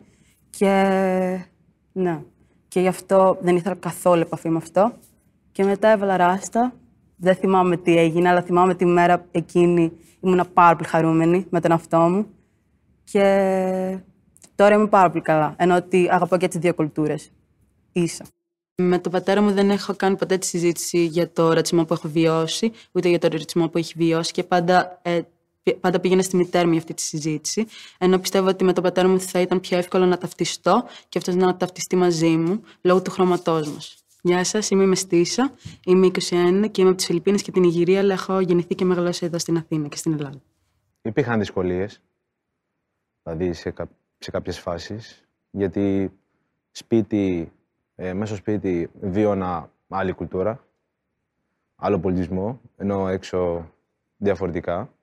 Και 0.57 1.45
ναι. 1.93 2.21
Και 2.67 2.79
γι' 2.79 2.87
αυτό 2.87 3.37
δεν 3.41 3.55
ήθελα 3.55 3.75
καθόλου 3.75 4.21
επαφή 4.21 4.49
με 4.49 4.57
αυτό. 4.57 4.93
Και 5.51 5.63
μετά 5.63 5.87
έβαλα 5.87 6.17
ράστα. 6.17 6.73
Δεν 7.15 7.35
θυμάμαι 7.35 7.77
τι 7.77 7.97
έγινε, 7.97 8.29
αλλά 8.29 8.41
θυμάμαι 8.41 8.75
τη 8.75 8.85
μέρα 8.85 9.25
εκείνη 9.31 9.91
ήμουν 10.19 10.47
πάρα 10.53 10.75
πολύ 10.75 10.89
χαρούμενη 10.89 11.45
με 11.49 11.61
τον 11.61 11.71
αυτό 11.71 11.97
μου. 11.97 12.27
Και 13.03 13.99
τώρα 14.55 14.75
είμαι 14.75 14.87
πάρα 14.87 15.09
πολύ 15.09 15.23
καλά. 15.23 15.55
Ενώ 15.57 15.75
ότι 15.75 16.07
αγαπώ 16.11 16.37
και 16.37 16.47
τις 16.47 16.59
δύο 16.59 16.73
κουλτούρες. 16.73 17.31
Ίσα. 17.91 18.25
Με 18.75 18.99
τον 18.99 19.11
πατέρα 19.11 19.41
μου 19.41 19.51
δεν 19.51 19.69
έχω 19.69 19.95
κάνει 19.95 20.15
ποτέ 20.15 20.37
τη 20.37 20.45
συζήτηση 20.45 21.05
για 21.05 21.31
το 21.31 21.53
ρατσισμό 21.53 21.85
που 21.85 21.93
έχω 21.93 22.07
βιώσει, 22.07 22.71
ούτε 22.91 23.09
για 23.09 23.19
το 23.19 23.27
ρατσισμό 23.27 23.69
που 23.69 23.77
έχει 23.77 23.93
βιώσει 23.97 24.31
και 24.31 24.43
πάντα, 24.43 24.99
ε, 25.01 25.21
πάντα 25.71 25.99
πήγαινε 25.99 26.21
στη 26.21 26.35
μητέρα 26.35 26.65
μου 26.65 26.71
για 26.71 26.79
αυτή 26.79 26.93
τη 26.93 27.01
συζήτηση. 27.01 27.65
Ενώ 27.97 28.19
πιστεύω 28.19 28.47
ότι 28.47 28.63
με 28.63 28.73
τον 28.73 28.83
πατέρα 28.83 29.07
μου 29.07 29.19
θα 29.19 29.39
ήταν 29.39 29.59
πιο 29.59 29.77
εύκολο 29.77 30.05
να 30.05 30.17
ταυτιστώ 30.17 30.85
και 31.09 31.17
αυτός 31.17 31.35
να 31.35 31.57
ταυτιστεί 31.57 31.95
μαζί 31.95 32.37
μου 32.37 32.61
λόγω 32.81 33.01
του 33.01 33.11
χρώματό 33.11 33.51
μας. 33.51 34.03
Γεια 34.21 34.43
σας, 34.43 34.69
είμαι 34.69 34.83
η 34.83 34.87
Μεστίσα, 34.87 35.53
είμαι 35.85 36.07
21 36.07 36.11
και 36.71 36.81
είμαι 36.81 36.89
από 36.89 36.95
τις 36.95 37.05
Φιλιππίνες 37.05 37.41
και 37.41 37.51
την 37.51 37.63
Ιγυρία, 37.63 37.99
αλλά 37.99 38.13
έχω 38.13 38.39
γεννηθεί 38.39 38.75
και 38.75 38.85
μεγαλώσει 38.85 39.25
εδώ 39.25 39.37
στην 39.39 39.57
Αθήνα 39.57 39.87
και 39.87 39.97
στην 39.97 40.13
Ελλάδα. 40.13 40.41
Υπήρχαν 41.01 41.39
δυσκολίες, 41.39 42.01
δηλαδή 43.23 43.53
σε, 43.53 43.71
κα... 43.71 43.89
σε 44.17 44.31
κάποιες 44.31 44.59
φάσεις, 44.59 45.27
γιατί 45.51 46.11
σπίτι 46.71 47.51
ε, 47.95 48.13
μέσα 48.13 48.25
στο 48.25 48.35
σπίτι 48.35 48.89
βίωνα 49.01 49.71
άλλη 49.87 50.11
κουλτούρα, 50.11 50.65
άλλο 51.75 51.99
πολιτισμό, 51.99 52.61
ενώ 52.77 53.07
έξω 53.07 53.69
διαφορετικά. 54.17 54.93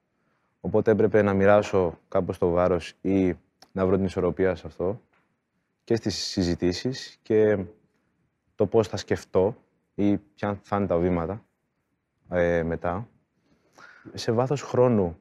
Οπότε 0.61 0.90
έπρεπε 0.90 1.23
να 1.23 1.35
μοιράσω 1.35 1.99
κάπως 2.09 2.38
το 2.38 2.50
βάρος 2.50 2.95
ή 3.00 3.35
να 3.73 3.87
βρω 3.87 3.97
την 3.97 4.05
ισορροπία 4.05 4.55
σε 4.55 4.67
αυτό 4.67 5.00
και 5.85 5.97
στις 5.97 6.14
συζητήσεις 6.14 7.19
και 7.23 7.59
το 8.55 8.67
πώς 8.67 8.88
θα 8.88 8.97
σκεφτώ 8.97 9.57
ή 9.95 10.17
ποια 10.17 10.61
θα 10.62 10.76
είναι 10.76 10.87
τα 10.87 10.97
βήματα 10.99 11.45
ε, 12.29 12.62
μετά. 12.62 13.09
Σε 14.14 14.33
βάθος 14.33 14.62
χρόνου 14.62 15.19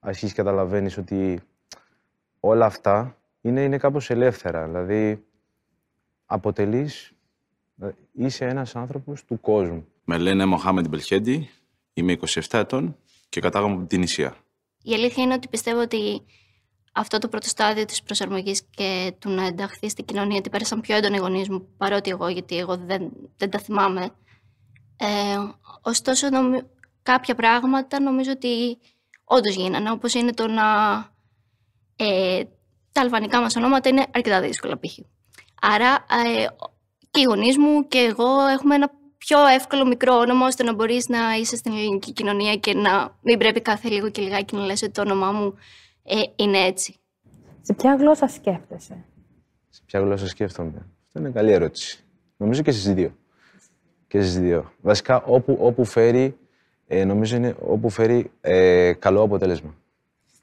αρχίζεις 0.00 0.34
και 0.34 0.42
καταλαβαίνεις 0.42 0.96
ότι 0.96 1.40
όλα 2.40 2.66
αυτά 2.66 3.16
είναι, 3.40 3.62
είναι 3.62 3.78
κάπως 3.78 4.10
ελεύθερα. 4.10 4.64
Δηλαδή, 4.64 5.24
αποτελείς, 6.26 7.12
ε, 7.82 7.88
είσαι 8.12 8.44
ένας 8.46 8.76
άνθρωπος 8.76 9.24
του 9.24 9.40
κόσμου. 9.40 9.86
Με 10.04 10.18
λένε 10.18 10.44
Μοχάμεντ 10.44 10.88
Μπελχέντι, 10.88 11.50
είμαι 11.92 12.12
27 12.12 12.58
ετών 12.58 12.96
και 13.28 13.40
κατάγομαι 13.40 13.74
από 13.74 13.84
την 13.84 14.02
Ισία. 14.02 14.36
Η 14.82 14.94
αλήθεια 14.94 15.22
είναι 15.22 15.34
ότι 15.34 15.48
πιστεύω 15.48 15.80
ότι 15.80 16.22
αυτό 16.92 17.18
το 17.18 17.28
πρώτο 17.28 17.48
στάδιο 17.48 17.84
της 17.84 18.02
προσαρμογής 18.02 18.62
και 18.70 19.14
του 19.18 19.30
να 19.30 19.46
ενταχθεί 19.46 19.88
στην 19.88 20.04
κοινωνία, 20.04 20.36
ότι 20.38 20.50
πέρασαν 20.50 20.80
πιο 20.80 20.96
έντονα 20.96 21.16
οι 21.16 21.18
γονείς 21.18 21.48
μου, 21.48 21.68
παρότι 21.76 22.10
εγώ, 22.10 22.28
γιατί 22.28 22.58
εγώ 22.58 22.76
δεν, 22.76 23.10
δεν 23.36 23.50
τα 23.50 23.58
θυμάμαι. 23.58 24.10
Ε, 24.96 25.38
ωστόσο, 25.82 26.28
κάποια 27.02 27.34
πράγματα 27.34 28.00
νομίζω 28.00 28.30
ότι 28.30 28.78
όντως 29.24 29.54
γίνανε, 29.54 29.90
όπως 29.90 30.14
είναι 30.14 30.32
το 30.32 30.46
να... 30.46 30.64
Ε, 31.96 32.42
τα 32.92 33.00
αλβανικά 33.00 33.40
μας 33.40 33.56
ονόματα 33.56 33.88
είναι 33.88 34.06
αρκετά 34.14 34.40
δύσκολα 34.40 34.78
π.χ. 34.78 34.98
Άρα 35.60 36.06
ε, 36.26 36.46
και 37.10 37.20
οι 37.20 37.22
γονείς 37.22 37.58
μου 37.58 37.88
και 37.88 37.98
εγώ 37.98 38.46
έχουμε 38.46 38.74
ένα 38.74 38.90
πιο 39.26 39.46
εύκολο 39.46 39.86
μικρό 39.86 40.14
όνομα 40.14 40.46
ώστε 40.46 40.62
να 40.62 40.74
μπορείς 40.74 41.08
να 41.08 41.18
είσαι 41.40 41.56
στην 41.56 41.72
ελληνική 41.72 42.12
κοινωνία 42.12 42.56
και 42.56 42.74
να 42.74 43.18
μην 43.22 43.38
πρέπει 43.38 43.60
κάθε 43.60 43.88
λίγο 43.88 44.10
και 44.10 44.22
λιγάκι 44.22 44.56
να 44.56 44.64
λες 44.64 44.82
ότι 44.82 44.92
το 44.92 45.00
όνομά 45.00 45.32
μου 45.32 45.54
ε, 46.04 46.16
είναι 46.36 46.58
έτσι. 46.58 46.94
Σε 47.60 47.74
ποια 47.74 47.94
γλώσσα 47.94 48.28
σκέφτεσαι; 48.28 49.04
Σε 49.68 49.80
ποια 49.86 50.00
γλώσσα 50.00 50.26
σκέφτομαι; 50.26 50.86
Αυτό 51.06 51.18
είναι 51.18 51.30
καλή 51.30 51.52
ερώτηση. 51.52 52.04
Νομίζω 52.36 52.62
και 52.62 52.70
στις 52.70 52.94
δύο. 52.94 53.16
Και 54.08 54.20
στις 54.20 54.38
δύο. 54.38 54.72
Βασικά 54.80 55.22
όπου, 55.22 55.58
όπου 55.60 55.84
φέρει, 55.84 56.36
ε, 56.86 57.04
νομίζω 57.04 57.36
είναι 57.36 57.56
όπου 57.60 57.90
φέρει 57.90 58.30
ε, 58.40 58.92
καλό 58.98 59.22
αποτέλεσμα. 59.22 59.74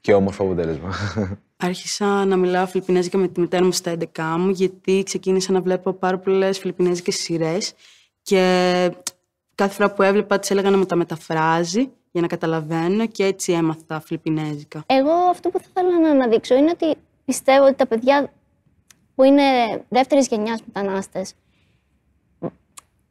Και 0.00 0.14
όμορφο 0.14 0.44
αποτέλεσμα. 0.44 0.94
Άρχισα 1.56 2.24
να 2.24 2.36
μιλάω 2.36 2.66
φιλιππινέζικα 2.66 3.18
με 3.18 3.28
τη 3.28 3.40
μητέρα 3.40 3.64
μου 3.64 3.72
στα 3.72 3.96
11 4.14 4.34
μου, 4.38 4.50
γιατί 4.50 5.02
ξεκίνησα 5.02 5.52
να 5.52 5.60
βλέπω 5.60 5.92
πάρα 5.92 6.18
πολλές 6.18 6.58
φιλιππινέζικες 6.58 7.14
σειρές. 7.14 7.74
Και 8.28 8.90
κάθε 9.54 9.74
φορά 9.74 9.92
που 9.92 10.02
έβλεπα, 10.02 10.38
τη 10.38 10.48
έλεγα 10.50 10.70
να 10.70 10.76
μου 10.76 10.86
τα 10.86 10.96
μεταφράζει 10.96 11.90
για 12.10 12.20
να 12.20 12.26
καταλαβαίνω 12.26 13.06
και 13.06 13.24
έτσι 13.24 13.52
έμαθα 13.52 14.00
φιλιππινέζικα. 14.00 14.82
Εγώ 14.86 15.12
αυτό 15.12 15.48
που 15.48 15.58
θα 15.58 15.64
ήθελα 15.70 16.00
να 16.00 16.10
αναδείξω 16.10 16.54
είναι 16.54 16.70
ότι 16.70 16.94
πιστεύω 17.24 17.64
ότι 17.64 17.74
τα 17.74 17.86
παιδιά 17.86 18.32
που 19.14 19.22
είναι 19.22 19.42
δεύτερης 19.88 20.26
γενιάς 20.26 20.60
μετανάστες 20.66 21.34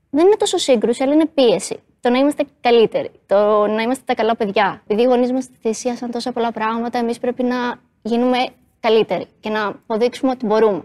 δεν 0.09 0.25
είναι 0.25 0.35
τόσο 0.35 0.57
σύγκρουση, 0.57 1.03
αλλά 1.03 1.13
είναι 1.13 1.25
πίεση. 1.25 1.79
Το 1.99 2.09
να 2.09 2.17
είμαστε 2.17 2.45
καλύτεροι, 2.61 3.11
το 3.25 3.67
να 3.67 3.81
είμαστε 3.81 4.03
τα 4.05 4.13
καλά 4.13 4.35
παιδιά. 4.35 4.81
Επειδή 4.83 5.01
οι 5.01 5.05
γονείς 5.05 5.31
μας 5.31 5.49
θυσίασαν 5.61 6.11
τόσα 6.11 6.31
πολλά 6.31 6.51
πράγματα, 6.51 6.97
εμείς 6.97 7.19
πρέπει 7.19 7.43
να 7.43 7.79
γίνουμε 8.01 8.37
καλύτεροι 8.79 9.25
και 9.39 9.49
να 9.49 9.67
αποδείξουμε 9.67 10.31
ότι 10.31 10.45
μπορούμε. 10.45 10.83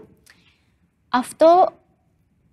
Αυτό 1.09 1.67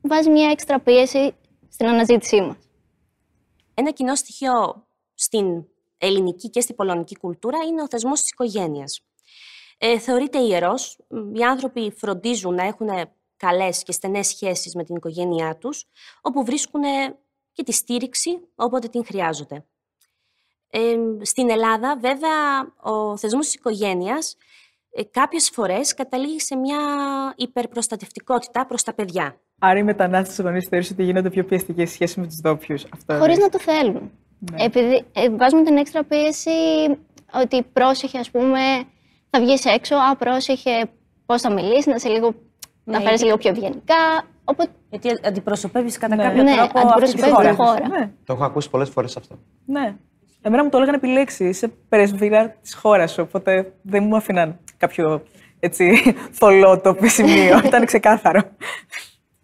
βάζει 0.00 0.30
μια 0.30 0.50
έξτρα 0.50 0.78
πίεση 0.78 1.34
στην 1.70 1.86
αναζήτησή 1.86 2.40
μας. 2.40 2.56
Ένα 3.74 3.90
κοινό 3.90 4.14
στοιχείο 4.14 4.86
στην 5.14 5.64
ελληνική 5.98 6.50
και 6.50 6.60
στην 6.60 6.74
πολωνική 6.74 7.16
κουλτούρα 7.16 7.58
είναι 7.58 7.82
ο 7.82 7.88
θεσμός 7.88 8.20
της 8.20 8.30
οικογένειας. 8.30 9.00
Ε, 9.78 9.98
θεωρείται 9.98 10.38
ιερός. 10.38 10.98
Οι 11.34 11.42
άνθρωποι 11.42 11.92
φροντίζουν 11.96 12.54
να 12.54 12.64
έχουν 12.64 12.88
καλές 13.36 13.82
και 13.82 13.92
στενές 13.92 14.26
σχέσεις 14.26 14.74
με 14.74 14.84
την 14.84 14.96
οικογένειά 14.96 15.56
τους, 15.56 15.86
όπου 16.20 16.44
βρίσκουν 16.44 16.82
και 17.52 17.62
τη 17.62 17.72
στήριξη 17.72 18.40
όποτε 18.54 18.88
την 18.88 19.04
χρειάζονται. 19.04 19.64
Ε, 20.70 20.96
στην 21.22 21.50
Ελλάδα, 21.50 21.96
βέβαια, 21.96 22.60
ο 22.80 23.16
θεσμός 23.16 23.44
της 23.44 23.54
οικογένειας 23.54 24.36
ε, 24.92 25.02
κάποιες 25.02 25.50
φορές 25.50 25.94
καταλήγει 25.94 26.40
σε 26.40 26.56
μια 26.56 26.78
υπερπροστατευτικότητα 27.36 28.66
προς 28.66 28.82
τα 28.82 28.94
παιδιά. 28.94 29.34
Άρα 29.58 29.78
οι 29.78 29.82
μετανάστες 29.82 30.40
γονείς 30.40 30.68
θεωρείς 30.68 30.90
ότι 30.90 31.02
γίνονται 31.02 31.30
πιο 31.30 31.44
πιεστικές 31.44 31.90
σχέση 31.90 32.20
με 32.20 32.26
τους 32.26 32.40
ντόπιους. 32.42 32.86
Χωρίς 33.06 33.38
να 33.38 33.48
το 33.48 33.58
θέλουν. 33.58 34.10
Ναι. 34.38 34.64
Επειδή 34.64 35.04
ε, 35.12 35.30
βάζουμε 35.30 35.62
την 35.62 35.76
έξτρα 35.76 36.04
πίεση 36.04 36.50
ότι 37.32 37.62
πρόσεχε, 37.72 38.18
ας 38.18 38.30
πούμε, 38.30 38.60
θα 39.30 39.40
βγεις 39.40 39.64
έξω, 39.64 39.96
α, 39.96 40.16
πρόσεχε 40.16 40.70
πώς 41.26 41.40
θα 41.40 41.52
μιλήσεις, 41.52 41.86
να 41.86 41.98
σε 41.98 42.08
λίγο, 42.08 42.34
ναι, 42.84 42.98
να 42.98 43.00
φέρεις 43.00 43.22
λίγο 43.22 43.36
πιο 43.36 43.50
ευγενικά. 43.50 44.24
Οπότε... 44.44 44.70
Γιατί 44.90 45.08
αντιπροσωπεύεις 45.24 45.98
κατά 45.98 46.16
ναι. 46.16 46.22
κάποιο 46.22 46.42
ναι, 46.42 46.54
τρόπο 46.56 46.78
αυτή 46.78 47.14
τη 47.14 47.30
χώρα. 47.30 47.54
χώρα. 47.54 47.88
Ναι. 47.88 48.10
Το 48.24 48.32
έχω 48.32 48.44
ακούσει 48.44 48.70
πολλές 48.70 48.88
φορές 48.88 49.16
αυτό. 49.16 49.38
Ναι. 49.64 49.96
Εμένα 50.42 50.64
μου 50.64 50.70
το 50.70 50.76
έλεγαν 50.76 50.94
επιλέξεις. 50.94 51.48
Είσαι 51.48 51.68
πρεσβύρα 51.88 52.48
της 52.62 52.74
χώρας 52.74 53.12
σου. 53.12 53.22
Οπότε 53.28 53.72
δεν 53.82 54.04
μου 54.04 54.16
αφήναν 54.16 54.58
κάποιο 54.80 55.22
έτσι 55.58 56.14
θολό 56.30 56.80
το 56.80 56.96
σημείο. 57.02 57.58
Ήταν 57.66 57.84
ξεκάθαρο. 57.86 58.40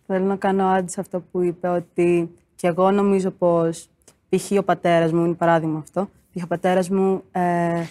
Θέλω 0.06 0.24
να 0.24 0.36
κάνω 0.36 0.66
άντι 0.66 0.90
σε 0.90 1.00
αυτό 1.00 1.22
που 1.30 1.42
είπε 1.42 1.68
ότι 1.68 2.30
και 2.54 2.66
εγώ 2.66 2.90
νομίζω 2.90 3.30
πως 3.30 3.88
π.χ. 4.28 4.58
ο 4.58 4.62
πατέρας 4.62 5.12
μου, 5.12 5.24
είναι 5.24 5.34
παράδειγμα 5.34 5.78
αυτό, 5.78 6.08
π.χ. 6.34 6.44
ο 6.44 6.46
πατέρας 6.46 6.88
μου 6.88 7.22
ε, 7.32 7.84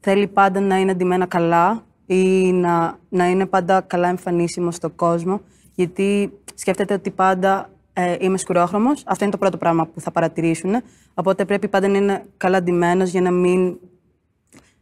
θέλει 0.00 0.26
πάντα 0.26 0.60
να 0.60 0.76
είναι 0.76 0.90
αντιμένα 0.90 1.26
καλά 1.26 1.84
ή 2.06 2.52
να, 2.52 2.98
να 3.08 3.28
είναι 3.28 3.46
πάντα 3.46 3.80
καλά 3.80 4.08
εμφανίσιμο 4.08 4.70
στον 4.70 4.94
κόσμο, 4.94 5.40
γιατί 5.74 6.32
σκέφτεται 6.54 6.94
ότι 6.94 7.10
πάντα 7.10 7.70
ε, 7.92 8.16
είμαι 8.18 8.38
σκουρόχρωμο. 8.38 8.90
Αυτό 9.04 9.24
είναι 9.24 9.32
το 9.32 9.38
πρώτο 9.38 9.56
πράγμα 9.56 9.86
που 9.86 10.00
θα 10.00 10.10
παρατηρήσουν. 10.10 10.82
Οπότε 11.14 11.44
πρέπει 11.44 11.68
πάντα 11.68 11.88
να 11.88 11.96
είναι 11.96 12.22
καλά 12.36 12.62
ντυμένος 12.62 13.10
για 13.10 13.20
να 13.20 13.30
μην, 13.30 13.78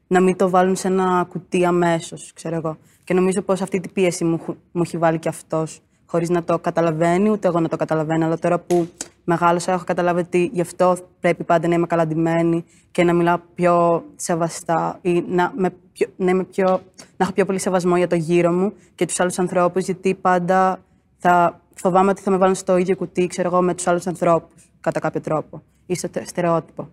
να 0.06 0.20
μην 0.20 0.36
το 0.36 0.50
βάλουν 0.50 0.76
σε 0.76 0.88
ένα 0.88 1.26
κουτί 1.28 1.64
αμέσως, 1.64 2.32
ξέρω 2.34 2.56
εγώ. 2.56 2.76
Και 3.04 3.14
νομίζω 3.14 3.42
πως 3.42 3.60
αυτή 3.62 3.80
την 3.80 3.92
πίεση 3.92 4.24
μου, 4.24 4.40
μου 4.72 4.82
έχει 4.84 4.98
βάλει 4.98 5.18
και 5.18 5.28
αυτός, 5.28 5.80
χωρίς 6.06 6.28
να 6.28 6.44
το 6.44 6.58
καταλαβαίνει, 6.58 7.30
ούτε 7.30 7.48
εγώ 7.48 7.60
να 7.60 7.68
το 7.68 7.76
καταλαβαίνω. 7.76 8.24
Αλλά 8.24 8.38
τώρα 8.38 8.58
που 8.58 8.88
μεγάλωσα, 9.24 9.72
έχω 9.72 9.84
καταλάβει 9.84 10.20
ότι 10.20 10.50
γι' 10.52 10.60
αυτό 10.60 10.96
πρέπει 11.20 11.44
πάντα 11.44 11.68
να 11.68 11.74
είμαι 11.74 11.86
καλά 11.86 12.06
ντυμένη 12.06 12.64
και 12.90 13.04
να 13.04 13.12
μιλάω 13.12 13.38
πιο 13.54 14.04
σεβαστά 14.16 14.98
ή 15.02 15.24
να, 15.28 15.52
με 15.56 15.70
πιο, 15.92 16.06
να, 16.16 16.30
είμαι 16.30 16.44
πιο, 16.44 16.66
να 16.96 17.24
έχω 17.24 17.32
πιο 17.32 17.44
πολύ 17.44 17.58
σεβασμό 17.58 17.96
για 17.96 18.06
το 18.06 18.16
γύρο 18.16 18.52
μου 18.52 18.72
και 18.94 19.06
τους 19.06 19.20
άλλους 19.20 19.38
ανθρώπους, 19.38 19.84
γιατί 19.84 20.14
πάντα 20.14 20.80
θα 21.18 21.60
φοβάμαι 21.74 22.10
ότι 22.10 22.22
θα 22.22 22.30
με 22.30 22.36
βάλουν 22.36 22.54
στο 22.54 22.76
ίδιο 22.76 22.96
κουτί, 22.96 23.26
ξέρω 23.26 23.48
εγώ, 23.48 23.62
με 23.62 23.74
τους 23.74 23.86
άλλους 23.86 24.06
ανθρώπους, 24.06 24.70
κατά 24.80 25.00
κάποιο 25.00 25.20
τρόπο. 25.20 25.62
Ή 25.86 25.94
στο 25.94 26.08
τε- 26.08 26.26
στερεότυπο. 26.26 26.88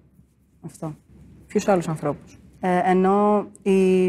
Αυτό. 0.66 0.96
Ποιους 1.48 1.68
άλλους 1.68 1.88
ανθρώπους; 1.88 2.38
Ε, 2.66 2.82
ενώ 2.84 3.48
οι, 3.62 4.04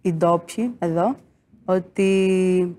οι 0.00 0.12
ντόπιοι 0.12 0.74
εδώ, 0.78 1.14
ότι. 1.64 2.76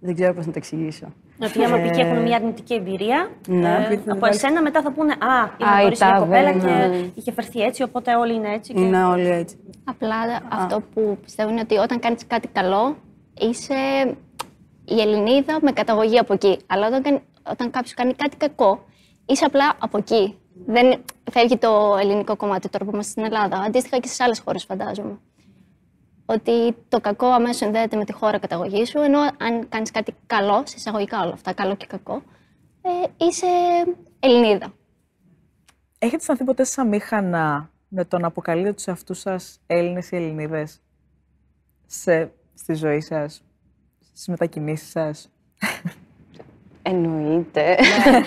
Δεν 0.00 0.14
ξέρω 0.14 0.34
πώς 0.34 0.46
να 0.46 0.52
το 0.52 0.58
εξηγήσω. 0.58 1.06
Ότι 1.42 1.64
άμα 1.64 1.76
Ε, 1.78 1.90
π.χ. 1.90 1.98
έχουν 1.98 2.22
μια 2.22 2.36
αρνητική 2.36 2.74
εμπειρία, 2.74 3.30
Ναι. 3.48 3.68
ε, 3.90 4.10
από 4.10 4.26
εσένα 4.26 4.62
μετά 4.62 4.82
θα 4.82 4.92
πούνε 4.92 5.12
Α, 5.12 5.16
είναι 5.60 5.70
Α, 5.70 5.78
η 5.80 5.82
χωρίς 5.82 6.00
μια 6.00 6.08
τάδε, 6.10 6.24
κοπέλα 6.24 6.52
ναι. 6.54 6.88
και 6.98 7.10
είχε 7.14 7.32
φερθεί 7.32 7.60
έτσι, 7.60 7.82
οπότε 7.82 8.16
όλοι 8.16 8.34
είναι 8.34 8.52
έτσι. 8.54 8.72
Και... 8.74 8.80
Είναι 8.80 9.04
όλοι 9.04 9.28
έτσι. 9.28 9.56
Απλά 9.84 10.16
αυτό 10.48 10.82
που 10.94 11.18
πιστεύω 11.22 11.50
είναι 11.50 11.60
ότι 11.60 11.76
όταν 11.76 11.98
κάνεις 11.98 12.26
κάτι 12.26 12.48
καλό, 12.48 12.96
είσαι 13.40 13.74
η 14.84 15.00
Ελληνίδα 15.00 15.58
με 15.62 15.72
καταγωγή 15.72 16.18
από 16.18 16.32
εκεί. 16.32 16.58
Αλλά 16.66 16.86
όταν, 16.86 17.02
κάνει- 17.02 17.20
όταν 17.50 17.70
κάποιος 17.70 17.94
κάνει 17.94 18.14
κάτι 18.14 18.36
κακό, 18.36 18.84
είσαι 19.26 19.44
απλά 19.44 19.72
από 19.78 19.98
εκεί. 19.98 20.36
Δεν 20.66 21.02
φεύγει 21.30 21.58
το 21.58 21.96
ελληνικό 22.00 22.36
κομμάτι 22.36 22.68
τώρα 22.68 22.84
που 22.84 22.90
είμαστε 22.92 23.10
στην 23.10 23.24
Ελλάδα. 23.24 23.56
Αντίστοιχα 23.56 23.98
και 23.98 24.06
στις 24.06 24.20
άλλες 24.20 24.38
χώρες 24.38 24.64
φαντάζομαι. 24.64 25.18
Ότι 26.26 26.76
το 26.88 27.00
κακό 27.00 27.26
αμέσως 27.26 27.56
συνδέεται 27.56 27.96
με 27.96 28.04
τη 28.04 28.12
χώρα 28.12 28.38
καταγωγής 28.38 28.88
σου, 28.88 28.98
ενώ 28.98 29.20
αν 29.20 29.68
κάνεις 29.68 29.90
κάτι 29.90 30.14
καλό, 30.26 30.62
σε 30.66 30.74
εισαγωγικά 30.76 31.20
όλα 31.22 31.32
αυτά, 31.32 31.52
καλό 31.52 31.76
και 31.76 31.86
κακό, 31.86 32.22
ε, 32.82 33.24
είσαι 33.24 33.46
Ελληνίδα. 34.20 34.72
Έχετε 35.98 36.16
αισθανθεί 36.16 36.44
ποτέ 36.44 36.64
σαν 36.64 36.88
μήχανα 36.88 37.70
με 37.88 38.04
το 38.04 38.18
να 38.18 38.26
αποκαλείτε 38.26 38.72
τους 38.72 38.86
εαυτούς 38.86 39.18
σας 39.18 39.60
Έλληνες 39.66 40.10
ή 40.10 40.16
Ελληνίδες 40.16 40.80
σε, 41.86 42.32
στη 42.54 42.74
ζωή 42.74 43.00
σας, 43.00 43.42
στις 44.12 44.28
μετακινήσεις 44.28 44.90
σας; 44.90 45.32
Εννοείται. 46.82 47.76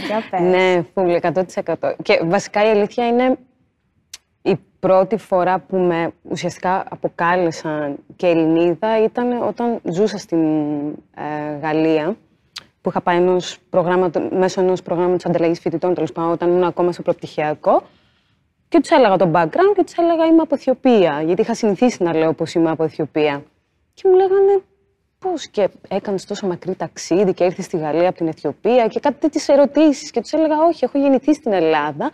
για 0.06 0.24
πες. 0.30 0.40
ναι, 0.42 0.86
φούλη, 0.94 1.20
100%. 1.22 1.94
Και 2.04 2.22
βασικά 2.26 2.66
η 2.66 2.70
αλήθεια 2.70 3.08
είναι 3.08 3.38
η 4.42 4.56
πρώτη 4.80 5.18
φορά 5.18 5.60
που 5.60 5.78
με 5.78 6.12
ουσιαστικά 6.22 6.86
αποκάλεσαν 6.90 7.98
και 8.16 8.28
Ελληνίδα 8.28 9.04
ήταν 9.04 9.42
όταν 9.48 9.80
ζούσα 9.84 10.18
στην 10.18 10.40
ε, 11.16 11.58
Γαλλία 11.62 12.16
που 12.82 12.90
είχα 12.92 13.02
πάει 13.02 13.18
ενός 13.18 13.58
προγράμματο, 13.70 14.28
μέσω 14.32 14.62
ενός 14.62 14.82
προγράμματος 14.82 15.26
ανταλλαγής 15.26 15.60
φοιτητών, 15.60 15.94
τέλος 15.94 16.12
πάντων, 16.12 16.32
όταν 16.32 16.50
ήμουν 16.50 16.64
ακόμα 16.64 16.92
στο 16.92 17.02
προπτυχιακό. 17.02 17.84
Και 18.70 18.80
τους 18.80 18.90
έλεγα 18.90 19.18
το 19.18 19.32
background 19.34 19.74
και 19.76 19.84
τους 19.84 19.94
έλεγα 19.94 20.26
είμαι 20.26 20.42
από 20.42 20.56
Αιθιοπία, 20.56 21.22
γιατί 21.26 21.42
είχα 21.42 21.54
συνηθίσει 21.54 22.04
να 22.04 22.16
λέω 22.16 22.34
πως 22.34 22.54
είμαι 22.54 22.70
από 22.70 22.84
Αιθιοπία. 22.84 23.44
Και 23.94 24.08
μου 24.10 24.16
λέγανε 24.16 24.62
πώ 25.26 25.34
και 25.52 25.70
έκανες 25.88 26.26
τόσο 26.26 26.48
μακρύ 26.48 26.76
ταξίδι 26.76 27.34
και 27.34 27.44
ήρθε 27.44 27.62
στη 27.62 27.78
Γαλλία 27.78 28.08
από 28.10 28.18
την 28.18 28.28
Αιθιοπία 28.28 28.88
και 28.88 29.00
κάτι 29.00 29.20
τέτοιες 29.20 29.48
ερωτήσεις. 29.48 30.12
Και 30.12 30.22
τους 30.22 30.32
έλεγα 30.32 30.62
Όχι, 30.62 30.84
έχω 30.84 31.00
γεννηθεί 31.00 31.34
στην 31.34 31.54
Ελλάδα, 31.54 32.12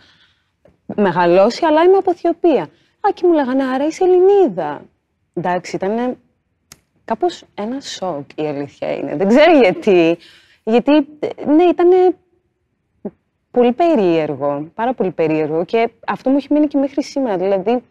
μεγαλώσει, 0.96 1.64
αλλά 1.64 1.82
είμαι 1.82 1.96
από 1.96 2.10
Αιθιοπία. 2.10 2.62
Α, 3.00 3.12
και 3.14 3.26
μου 3.26 3.32
λέγανε 3.32 3.64
Άρα 3.64 3.86
είσαι 3.86 4.04
Ελληνίδα. 4.04 4.82
Εντάξει, 5.34 5.76
ήταν 5.76 6.18
κάπως 7.04 7.44
ένα 7.54 7.80
σοκ 7.80 8.30
η 8.34 8.46
αλήθεια 8.46 8.96
είναι. 8.96 9.16
Δεν 9.16 9.28
ξέρω 9.28 9.58
γιατί. 9.58 10.18
Γιατί, 10.64 10.92
ναι, 11.46 11.62
ήταν 11.62 12.16
πολύ 13.50 13.72
περίεργο, 13.72 14.70
πάρα 14.74 14.94
πολύ 14.94 15.10
περίεργο 15.10 15.64
και 15.64 15.90
αυτό 16.06 16.30
μου 16.30 16.36
έχει 16.36 16.52
μείνει 16.52 16.66
και 16.66 16.78
μέχρι 16.78 17.02
σήμερα. 17.02 17.36
Δηλαδή, 17.36 17.82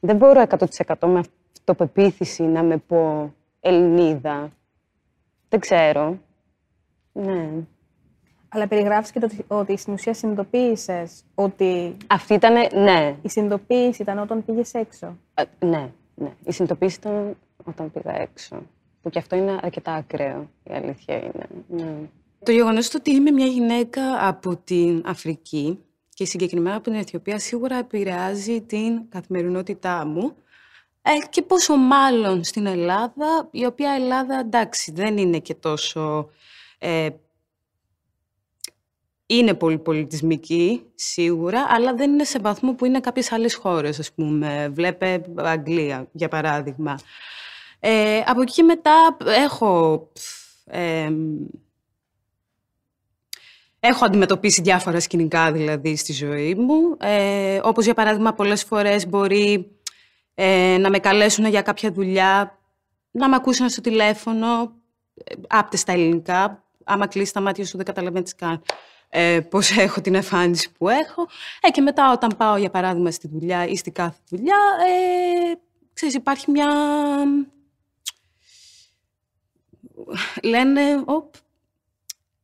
δεν 0.00 0.16
μπορώ 0.16 0.44
100% 0.48 1.08
με 1.08 1.18
αυτοπεποίθηση 1.18 2.42
να 2.42 2.62
με 2.62 2.76
πω 2.76 3.32
Ελληνίδα. 3.60 4.50
Δεν 5.50 5.60
ξέρω. 5.60 6.18
Ναι. 7.12 7.50
Αλλά 8.48 8.68
περιγράφεις 8.68 9.10
και 9.10 9.20
το 9.20 9.26
ότι- 9.26 9.44
ότι 9.48 9.76
στην 9.76 9.92
ουσία 9.92 10.14
συνειδητοποίησες 10.14 11.24
ότι 11.34 11.96
Αυτή 12.06 12.34
ήταν, 12.34 12.54
ναι. 12.82 13.16
η 13.22 13.28
συνειδητοποίηση 13.28 14.02
ήταν 14.02 14.18
όταν 14.18 14.44
πήγες 14.44 14.74
έξω. 14.74 15.16
Ε, 15.34 15.42
ναι, 15.66 15.90
ναι. 16.14 16.32
Η 16.44 16.52
συνειδητοποίηση 16.52 16.98
ήταν 17.00 17.36
όταν 17.64 17.90
πήγα 17.92 18.20
έξω. 18.20 18.62
Που 19.02 19.10
και 19.10 19.18
αυτό 19.18 19.36
είναι 19.36 19.58
αρκετά 19.62 19.92
ακραίο, 19.92 20.50
η 20.64 20.72
αλήθεια 20.72 21.16
είναι. 21.16 21.46
Ναι. 21.68 21.94
Το 22.42 22.52
γεγονός 22.52 22.88
του 22.90 22.96
ότι 23.00 23.10
είμαι 23.14 23.30
μια 23.30 23.46
γυναίκα 23.46 24.28
από 24.28 24.56
την 24.56 25.02
Αφρική 25.06 25.78
και 26.14 26.24
συγκεκριμένα 26.24 26.76
από 26.76 26.84
την 26.84 26.94
Αιθιοπία 26.94 27.38
σίγουρα 27.38 27.76
επηρεάζει 27.76 28.60
την 28.60 29.08
καθημερινότητά 29.08 30.06
μου 30.06 30.32
ε, 31.02 31.10
και 31.30 31.42
πόσο 31.42 31.76
μάλλον 31.76 32.44
στην 32.44 32.66
Ελλάδα, 32.66 33.48
η 33.50 33.64
οποία 33.64 33.92
Ελλάδα 33.92 34.38
εντάξει 34.38 34.92
δεν 34.92 35.18
είναι 35.18 35.38
και 35.38 35.54
τόσο... 35.54 36.30
Ε, 36.78 37.08
είναι 39.26 39.54
πολύ 39.54 39.78
πολιτισμική, 39.78 40.82
σίγουρα, 40.94 41.66
αλλά 41.68 41.94
δεν 41.94 42.12
είναι 42.12 42.24
σε 42.24 42.38
βαθμό 42.38 42.74
που 42.74 42.84
είναι 42.84 43.00
κάποιες 43.00 43.32
άλλες 43.32 43.54
χώρες, 43.54 43.98
ας 43.98 44.12
πούμε. 44.12 44.68
Βλέπε 44.72 45.22
Αγγλία, 45.36 46.08
για 46.12 46.28
παράδειγμα. 46.28 46.98
Ε, 47.80 48.22
από 48.26 48.42
εκεί 48.42 48.52
και 48.52 48.62
μετά 48.62 49.16
έχω... 49.44 50.08
ε, 50.64 51.10
Έχω 53.82 54.04
αντιμετωπίσει 54.04 54.62
διάφορα 54.62 55.00
σκηνικά 55.00 55.52
δηλαδή 55.52 55.96
στη 55.96 56.12
ζωή 56.12 56.54
μου. 56.54 56.96
Ε, 57.00 57.60
όπως 57.62 57.84
για 57.84 57.94
παράδειγμα 57.94 58.32
πολλές 58.32 58.64
φορές 58.64 59.08
μπορεί 59.08 59.70
ε, 60.34 60.76
να 60.80 60.90
με 60.90 60.98
καλέσουν 60.98 61.46
για 61.46 61.62
κάποια 61.62 61.92
δουλειά, 61.92 62.58
να 63.10 63.28
με 63.28 63.36
ακούσουν 63.36 63.68
στο 63.68 63.80
τηλέφωνο, 63.80 64.72
ε, 65.24 65.34
άπτε 65.48 65.76
στα 65.76 65.92
ελληνικά. 65.92 66.64
Άμα 66.84 67.06
κλείσει 67.06 67.32
τα 67.32 67.40
μάτια 67.40 67.66
σου 67.66 67.76
δεν 67.76 67.86
καταλαβαίνεις 67.86 68.34
καν 68.34 68.62
ε, 69.10 69.40
πώς 69.40 69.76
έχω 69.76 70.00
την 70.00 70.14
εμφάνιση 70.14 70.72
που 70.72 70.88
έχω. 70.88 71.26
Ε, 71.60 71.70
και 71.70 71.80
μετά 71.80 72.12
όταν 72.12 72.34
πάω 72.36 72.56
για 72.56 72.70
παράδειγμα 72.70 73.10
στη 73.10 73.28
δουλειά 73.28 73.66
ή 73.66 73.76
στη 73.76 73.90
κάθε 73.90 74.18
δουλειά, 74.28 74.58
ε, 74.86 75.54
ξέρεις 75.92 76.14
υπάρχει 76.14 76.50
μια... 76.50 76.68
Λένε, 80.42 81.02
οπ, 81.04 81.34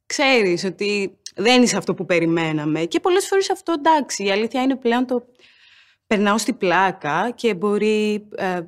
ξέρεις 0.07 0.65
ότι 0.65 1.19
δεν 1.35 1.63
είσαι 1.63 1.77
αυτό 1.77 1.95
που 1.95 2.05
περιμέναμε. 2.05 2.85
Και 2.85 3.01
πολλές 3.01 3.27
φορές 3.27 3.51
αυτό 3.51 3.73
εντάξει, 3.73 4.25
η 4.25 4.31
αλήθεια 4.31 4.63
είναι 4.63 4.77
πλέον 4.77 5.07
το 5.07 5.27
περνάω 6.07 6.39
στη 6.39 6.53
πλάκα 6.53 7.31
και 7.35 7.55
μπορεί 7.55 8.29
ε, 8.37 8.61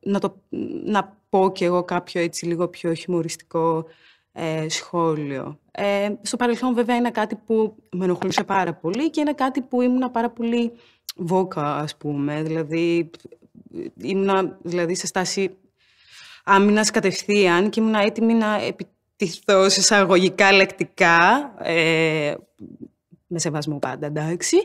να, 0.00 0.18
το, 0.18 0.36
να 0.84 1.18
πω 1.28 1.52
κι 1.52 1.64
εγώ 1.64 1.84
κάποιο 1.84 2.20
έτσι 2.20 2.46
λίγο 2.46 2.68
πιο 2.68 2.94
χιουμοριστικό 2.94 3.86
ε, 4.32 4.68
σχόλιο. 4.68 5.58
Ε, 5.70 6.08
στο 6.22 6.36
παρελθόν 6.36 6.74
βέβαια 6.74 6.96
είναι 6.96 7.10
κάτι 7.10 7.36
που 7.46 7.76
με 7.90 8.04
ενοχλούσε 8.04 8.44
πάρα 8.44 8.74
πολύ 8.74 9.10
και 9.10 9.20
είναι 9.20 9.32
κάτι 9.32 9.60
που 9.60 9.80
ήμουνα 9.82 10.10
πάρα 10.10 10.30
πολύ 10.30 10.72
βόκα 11.16 11.76
ας 11.76 11.96
πούμε. 11.96 12.42
Δηλαδή 12.42 13.10
ήμουνα 13.96 14.58
δηλαδή, 14.62 14.94
σε 14.94 15.06
στάση 15.06 15.56
άμυνας 16.44 16.90
κατευθείαν 16.90 17.70
και 17.70 17.80
ήμουν 17.80 17.94
έτοιμη 17.94 18.34
να 18.34 18.54
επιτυχθώ 18.54 19.68
σε 19.68 19.80
εισαγωγικά 19.80 20.52
λεκτικά, 20.52 21.54
ε, 21.58 22.34
με 23.26 23.38
σεβασμό 23.38 23.78
πάντα, 23.78 24.06
εντάξει, 24.06 24.56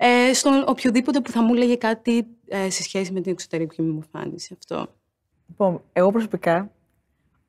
ε, 0.00 0.32
στον 0.32 0.64
οποιοδήποτε 0.66 1.20
που 1.20 1.30
θα 1.30 1.42
μου 1.42 1.54
έλεγε 1.54 1.76
κάτι 1.76 2.26
ε, 2.48 2.70
σε 2.70 2.82
σχέση 2.82 3.12
με 3.12 3.20
την 3.20 3.32
εξωτερική 3.32 3.82
μου 3.82 3.94
εμφάνιση 4.12 4.56
αυτό. 4.58 4.86
Λοιπόν, 5.48 5.82
εγώ 5.92 6.10
προσωπικά, 6.10 6.70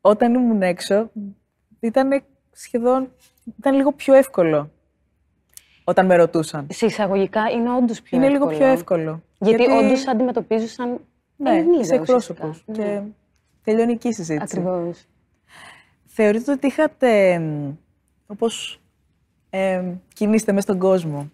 όταν 0.01 0.33
ήμουν 0.33 0.61
έξω, 0.61 1.11
ήταν 1.79 2.23
σχεδόν, 2.51 3.11
ήταν 3.59 3.75
λίγο 3.75 3.91
πιο 3.93 4.13
εύκολο 4.13 4.71
όταν 5.83 6.05
με 6.05 6.15
ρωτούσαν. 6.15 6.67
Σε 6.71 6.85
εισαγωγικά 6.85 7.49
είναι 7.49 7.75
όντως 7.75 8.01
πιο 8.01 8.17
είναι 8.17 8.27
εύκολο. 8.27 8.49
λίγο 8.49 8.57
πιο 8.59 8.67
εύκολο. 8.67 9.23
Γιατί, 9.39 9.63
όντως 9.63 9.83
όντως 9.83 10.07
αντιμετωπίζουν 10.07 10.67
σαν 10.67 10.99
ναι, 11.35 11.49
Ελληνίδα, 11.57 11.81
είσαι 11.81 11.95
εκπρόσωπο. 11.95 12.47
ουσιαστικά. 12.47 12.73
Και 12.83 12.89
Ναι. 12.89 13.03
τελειώνει 13.63 13.91
εκεί 13.91 14.07
η 14.07 14.13
συζήτηση. 14.13 14.57
Ακριβώς. 14.59 15.05
Θεωρείτε 16.05 16.51
ότι 16.51 16.67
είχατε, 16.67 17.39
μ, 17.39 17.71
όπως 18.27 18.81
ε, 19.49 19.83
κινείστε 20.13 20.51
μέσα 20.51 20.61
στον 20.67 20.79
κόσμο, 20.79 21.31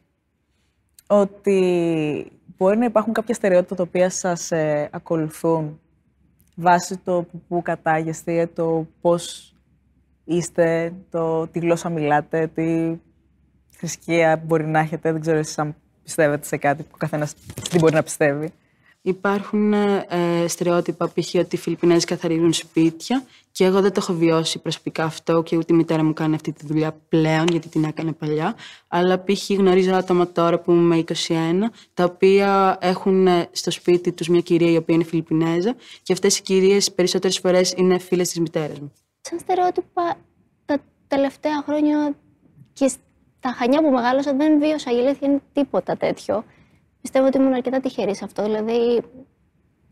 ότι 1.07 2.31
μπορεί 2.57 2.77
να 2.77 2.85
υπάρχουν 2.85 3.13
κάποια 3.13 3.33
στερεότυπα 3.33 3.75
τα 3.75 3.83
οποία 3.83 4.09
σας 4.09 4.51
ε, 4.51 4.89
ακολουθούν 4.91 5.79
βάσει 6.55 6.97
το 6.97 7.25
που, 7.31 7.41
που 7.47 7.61
κατάγεστε, 7.61 8.47
το 8.47 8.87
πώς 9.01 9.53
είστε, 10.23 10.93
το 11.09 11.47
τι 11.47 11.59
γλώσσα 11.59 11.89
μιλάτε, 11.89 12.47
τι 12.47 12.97
θρησκεία 13.69 14.41
μπορεί 14.45 14.65
να 14.65 14.79
έχετε, 14.79 15.11
δεν 15.11 15.21
ξέρω 15.21 15.37
εσείς 15.37 15.57
αν 15.59 15.75
πιστεύετε 16.03 16.45
σε 16.45 16.57
κάτι 16.57 16.83
που 16.83 16.89
ο 16.93 16.97
καθένας 16.97 17.33
τι 17.69 17.79
μπορεί 17.79 17.93
να 17.93 18.03
πιστεύει. 18.03 18.51
Υπάρχουν 19.07 19.73
ε, 19.73 20.45
στερεότυπα 20.47 21.07
π.χ. 21.07 21.35
ότι 21.35 21.55
οι 21.55 21.57
Φιλιππινέζοι 21.57 22.05
καθαρίζουν 22.05 22.53
σπίτια 22.53 23.23
και 23.51 23.63
εγώ 23.63 23.81
δεν 23.81 23.93
το 23.93 23.99
έχω 24.03 24.13
βιώσει 24.13 24.59
προσωπικά 24.59 25.03
αυτό 25.03 25.43
και 25.43 25.57
ούτε 25.57 25.73
η 25.73 25.75
μητέρα 25.75 26.03
μου 26.03 26.13
κάνει 26.13 26.35
αυτή 26.35 26.51
τη 26.51 26.65
δουλειά 26.65 26.95
πλέον 27.09 27.45
γιατί 27.47 27.69
την 27.69 27.83
έκανε 27.83 28.11
παλιά. 28.11 28.55
Αλλά 28.87 29.23
π.χ. 29.23 29.49
γνωρίζω 29.49 29.93
άτομα 29.95 30.31
τώρα 30.31 30.59
που 30.59 30.71
είμαι 30.71 31.03
21 31.07 31.13
τα 31.93 32.03
οποία 32.03 32.77
έχουν 32.81 33.27
ε, 33.27 33.47
στο 33.51 33.71
σπίτι 33.71 34.11
τους 34.11 34.27
μια 34.27 34.41
κυρία 34.41 34.71
η 34.71 34.75
οποία 34.75 34.95
είναι 34.95 35.03
Φιλιππινέζα 35.03 35.75
και 36.03 36.13
αυτές 36.13 36.37
οι 36.37 36.41
κυρίες 36.41 36.91
περισσότερες 36.91 37.39
φορές 37.39 37.73
είναι 37.77 37.97
φίλες 37.99 38.27
της 38.27 38.39
μητέρας 38.39 38.79
μου. 38.79 38.91
Σαν 39.21 39.39
στερεότυπα, 39.39 40.17
τα 40.65 40.77
τελευταία 41.07 41.63
χρόνια 41.65 42.15
και 42.73 42.87
στα 42.87 43.53
Χανιά 43.57 43.81
που 43.81 43.89
μεγάλωσα 43.89 44.33
δεν 44.33 44.59
βίωσα 44.59 44.91
η 44.91 44.99
αλήθεια 44.99 45.27
είναι 45.27 45.41
τίποτα 45.53 45.97
τέτοιο. 45.97 46.43
Πιστεύω 47.05 47.25
ότι 47.25 47.37
ήμουν 47.37 47.53
αρκετά 47.53 47.79
τυχερής 47.79 48.17
σε 48.17 48.23
αυτό. 48.23 48.43
Δηλαδή, 48.43 49.01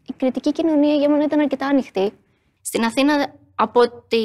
η 0.05 0.13
κριτική 0.17 0.51
κοινωνία 0.51 0.95
για 0.95 1.09
μένα 1.09 1.23
ήταν 1.23 1.39
αρκετά 1.39 1.67
ανοιχτή. 1.67 2.11
Στην 2.61 2.83
Αθήνα, 2.83 3.35
από 3.55 3.79
ό,τι 3.79 4.17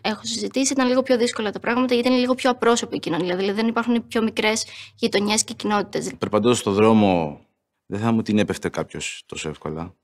έχω 0.00 0.20
συζητήσει, 0.24 0.72
ήταν 0.72 0.88
λίγο 0.88 1.02
πιο 1.02 1.16
δύσκολα 1.16 1.50
τα 1.50 1.60
πράγματα 1.60 1.94
γιατί 1.94 2.08
είναι 2.08 2.18
λίγο 2.18 2.34
πιο 2.34 2.50
απρόσωπη 2.50 2.96
η 2.96 2.98
κοινωνία. 2.98 3.36
Δηλαδή, 3.36 3.52
δεν 3.52 3.68
υπάρχουν 3.68 4.06
πιο 4.06 4.22
μικρές 4.22 4.66
γειτονιές 4.94 5.44
και 5.44 5.54
κοινότητες. 5.54 6.14
Περπατώντας 6.18 6.58
στον 6.58 6.72
δρόμο, 6.72 7.40
δεν 7.86 8.00
θα 8.00 8.12
μου 8.12 8.22
την 8.22 8.38
έπεφτε 8.38 8.68
κάποιος 8.68 9.22
τόσο 9.26 9.48
εύκολα. 9.48 9.94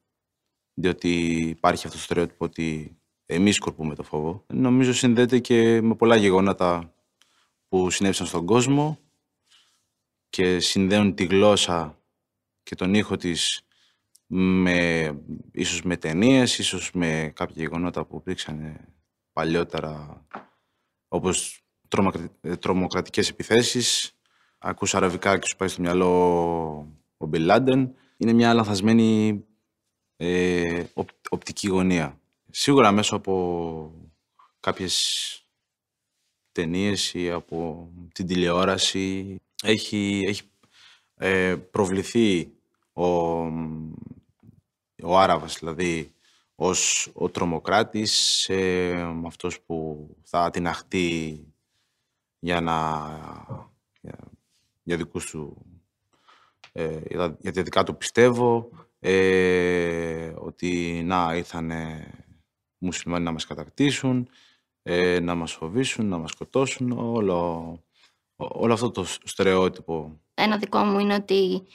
Διότι 0.75 1.11
υπάρχει 1.49 1.87
αυτό 1.87 1.99
το 1.99 2.05
στερεότυπο 2.05 2.45
ότι 2.45 2.97
εμείς 3.27 3.55
σκορπούμε 3.55 3.95
το 3.95 4.03
φόβο. 4.03 4.45
Νομίζω 4.47 4.93
συνδέεται 4.93 5.39
και 5.39 5.81
με 5.81 5.95
πολλά 5.95 6.17
γεγονότα 6.17 6.95
που 7.69 7.91
συνέβησαν 7.91 8.27
στον 8.27 8.47
κόσμο 8.47 8.99
και 10.29 10.61
συνδέουν 10.61 11.15
τη 11.15 11.25
γλώσσα 11.25 12.00
και 12.71 12.77
τον 12.77 12.95
ήχο 12.95 13.17
της 13.17 13.63
με, 14.27 15.13
ίσως 15.53 15.83
με 15.83 15.97
ταινίες, 15.97 16.59
ίσως 16.59 16.93
με 16.93 17.33
κάποια 17.35 17.55
γεγονότα 17.63 18.05
που 18.05 18.17
υπήρξαν 18.17 18.81
παλιότερα, 19.33 20.27
όπως 21.09 21.63
τρομοκρατικές 22.59 23.29
επιθέσεις. 23.29 24.13
Ακούς 24.59 24.95
αραβικά 24.95 25.39
και 25.39 25.47
σου 25.47 25.57
πάει 25.57 25.69
στο 25.69 25.83
μυαλό 25.83 26.13
ο 27.17 27.27
Μπιλάντεν. 27.27 27.95
Είναι 28.17 28.33
μια 28.33 28.55
λανθασμένη 28.55 29.45
ε, 30.17 30.85
οπτική 31.31 31.69
γωνία. 31.69 32.21
Σίγουρα 32.51 32.93
μέσω 32.93 33.17
από 33.17 34.11
κάποιες 34.61 34.95
ταινίες 36.53 37.15
ή 37.15 37.31
από 37.31 37.91
την 38.15 38.27
τηλεόραση 38.27 39.37
έχει, 39.63 40.25
έχει 40.27 40.43
ε, 41.15 41.57
προβληθεί 41.57 42.55
ο, 43.01 43.43
ο 45.03 45.19
Άραβας, 45.19 45.59
δηλαδή 45.59 46.15
ως 46.55 47.11
ο 47.15 47.29
τρομοκράτης, 47.29 48.49
ε, 48.49 49.21
αυτός 49.27 49.61
που 49.61 50.09
θα 50.23 50.51
αχτεί 50.65 51.45
για, 52.39 52.61
να, 52.61 52.77
για, 54.01 54.19
για 54.83 54.97
δικούς 54.97 55.31
του, 55.31 55.67
ε, 56.73 57.01
για 57.39 57.53
τα 57.53 57.63
δικά 57.63 57.83
του 57.83 57.97
πιστεύω, 57.97 58.71
ε, 58.99 60.33
ότι 60.37 61.03
να 61.05 61.37
ήρθανε 61.37 62.11
μουσουλμάνοι 62.79 63.25
να 63.25 63.33
μας 63.33 63.47
κατακτήσουν, 63.47 64.29
ε, 64.83 65.21
να 65.21 65.35
μας 65.35 65.53
φοβήσουν, 65.53 66.09
να 66.09 66.19
μας 66.19 66.31
σκοτώσουν, 66.31 66.93
όλο, 66.93 67.79
όλο 68.37 68.73
αυτό 68.73 68.91
το 68.91 69.05
στερεότυπο. 69.05 70.21
Ένα 70.35 70.59
δικό 70.59 70.79
μου 70.79 70.99
είναι 70.99 71.15
ότι 71.15 71.67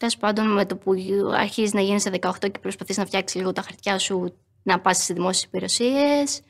τέλος 0.00 0.16
πάντων 0.16 0.52
με 0.52 0.66
το 0.66 0.76
που 0.76 0.94
αρχίζεις 1.34 1.72
να 1.72 1.80
γίνει 1.80 2.00
σε 2.00 2.10
18 2.20 2.32
και 2.40 2.58
προσπαθείς 2.60 2.96
να 2.96 3.06
φτιάξεις 3.06 3.40
λίγο 3.40 3.52
τα 3.52 3.62
χαρτιά 3.62 3.98
σου 3.98 4.34
να 4.62 4.80
πας 4.80 5.04
σε 5.04 5.14
δημόσιες 5.14 5.42
υπηρεσίες. 5.42 6.40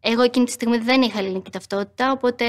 Εγώ 0.00 0.22
εκείνη 0.22 0.44
τη 0.44 0.50
στιγμή 0.50 0.78
δεν 0.78 1.02
είχα 1.02 1.18
ελληνική 1.18 1.50
ταυτότητα, 1.50 2.12
οπότε 2.12 2.44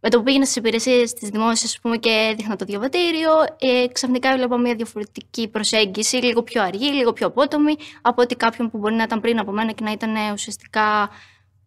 με 0.00 0.10
το 0.10 0.18
που 0.18 0.22
πήγαινα 0.22 0.44
στις 0.44 0.56
υπηρεσίες 0.56 1.12
της 1.12 1.28
δημόσιας 1.28 1.80
και 2.00 2.34
δείχνα 2.36 2.56
το 2.56 2.64
διαβατήριο, 2.64 3.30
ε, 3.58 3.86
ξαφνικά 3.92 4.28
έβλεπα 4.28 4.58
μια 4.58 4.74
διαφορετική 4.74 5.48
προσέγγιση, 5.48 6.16
λίγο 6.16 6.42
πιο 6.42 6.62
αργή, 6.62 6.92
λίγο 6.92 7.12
πιο 7.12 7.26
απότομη, 7.26 7.74
από 8.02 8.22
ότι 8.22 8.36
κάποιον 8.36 8.70
που 8.70 8.78
μπορεί 8.78 8.94
να 8.94 9.02
ήταν 9.02 9.20
πριν 9.20 9.38
από 9.38 9.52
μένα 9.52 9.72
και 9.72 9.84
να 9.84 9.92
ήταν 9.92 10.32
ουσιαστικά 10.32 11.10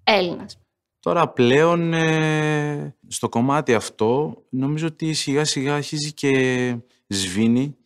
Έλληνας. 0.03 0.57
Τώρα 0.99 1.29
πλέον 1.29 1.93
ε, 1.93 2.95
στο 3.07 3.29
κομμάτι 3.29 3.73
αυτό 3.73 4.37
νομίζω 4.49 4.87
ότι 4.87 5.13
σιγά 5.13 5.45
σιγά 5.45 5.75
αρχίζει 5.75 6.13
και 6.13 6.75
σβήνει 7.07 7.77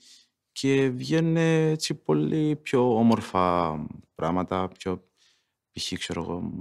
και 0.62 0.89
βγαίνουν 0.89 1.38
έτσι 1.38 1.93
πολύ 1.93 2.56
πιο 2.56 2.97
όμορφα 2.97 3.78
πράγματα, 4.15 4.67
πιο 4.67 5.04
π.χ. 5.71 5.93
ξέρω 5.97 6.21
εγώ, 6.21 6.52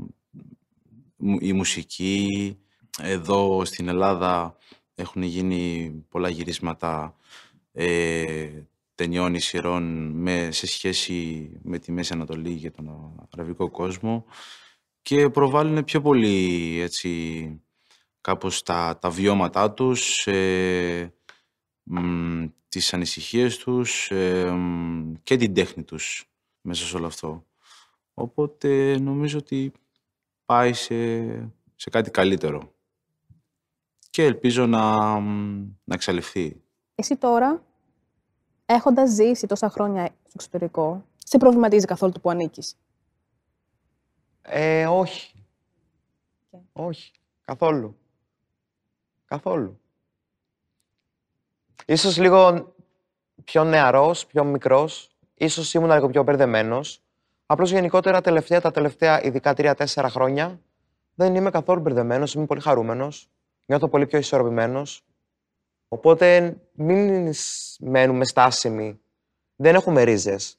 η 1.40 1.52
μουσική. 1.52 2.56
Εδώ 2.98 3.64
στην 3.64 3.88
Ελλάδα 3.88 4.56
έχουν 4.94 5.22
γίνει 5.22 5.90
πολλά 6.08 6.28
γυρίσματα 6.28 7.16
ε, 7.72 8.48
ταινιών 8.94 9.40
σειρών 9.40 10.10
με, 10.10 10.48
σε 10.50 10.66
σχέση 10.66 11.50
με 11.62 11.78
τη 11.78 11.92
Μέση 11.92 12.12
Ανατολή 12.12 12.54
και 12.54 12.70
τον 12.70 13.14
αραβικό 13.30 13.70
κόσμο 13.70 14.24
και 15.02 15.28
προβάλλουν 15.28 15.84
πιο 15.84 16.00
πολύ 16.00 16.78
έτσι, 16.80 17.60
κάπως 18.20 18.62
τα, 18.62 18.98
τα 19.00 19.10
βιώματά 19.10 19.72
τους, 19.72 20.26
ε, 20.26 21.14
μ, 21.90 22.46
τις 22.68 22.94
ανησυχίες 22.94 23.56
τους 23.56 24.10
ε, 24.10 24.54
και 25.22 25.36
την 25.36 25.54
τέχνη 25.54 25.82
τους 25.82 26.30
μέσα 26.60 26.84
σε 26.86 26.96
όλο 26.96 27.06
αυτό. 27.06 27.44
Οπότε 28.14 28.98
νομίζω 28.98 29.38
ότι 29.38 29.72
πάει 30.44 30.72
σε, 30.72 30.94
σε 31.74 31.90
κάτι 31.90 32.10
καλύτερο 32.10 32.74
και 34.10 34.24
ελπίζω 34.24 34.66
να, 34.66 35.18
να 35.84 35.94
εξαλειφθεί. 35.94 36.62
Εσύ 36.94 37.16
τώρα, 37.16 37.64
έχοντας 38.66 39.10
ζήσει 39.10 39.46
τόσα 39.46 39.70
χρόνια 39.70 40.04
στο 40.06 40.30
εξωτερικό, 40.34 41.04
σε 41.16 41.38
προβληματίζει 41.38 41.86
καθόλου 41.86 42.12
το 42.12 42.20
που 42.20 42.30
ανήκεις; 42.30 42.76
Ε, 44.42 44.86
όχι. 44.86 45.44
Όχι. 46.72 47.12
Καθόλου. 47.44 47.96
Καθόλου. 49.24 49.79
Ίσως 51.90 52.16
λίγο 52.18 52.72
πιο 53.44 53.64
νεαρός, 53.64 54.26
πιο 54.26 54.44
μικρός. 54.44 55.10
Ίσως 55.34 55.74
ήμουν 55.74 55.90
λίγο 55.90 56.08
πιο 56.08 56.22
μπερδεμένος. 56.22 57.02
Απλώς 57.46 57.70
γενικότερα 57.70 58.20
τελευταία, 58.20 58.60
τα 58.60 58.70
τελευταία 58.70 59.22
ειδικά 59.22 59.54
τρία-τέσσερα 59.54 60.08
χρόνια 60.08 60.60
δεν 61.14 61.34
είμαι 61.34 61.50
καθόλου 61.50 61.80
μπερδεμένος, 61.80 62.34
είμαι 62.34 62.46
πολύ 62.46 62.60
χαρούμενος. 62.60 63.30
Νιώθω 63.66 63.88
πολύ 63.88 64.06
πιο 64.06 64.18
ισορροπημένος. 64.18 65.04
Οπότε 65.88 66.56
μην 66.72 67.32
μένουμε 67.80 68.24
στάσιμοι. 68.24 69.00
Δεν 69.56 69.74
έχουμε 69.74 70.02
ρίζες. 70.02 70.58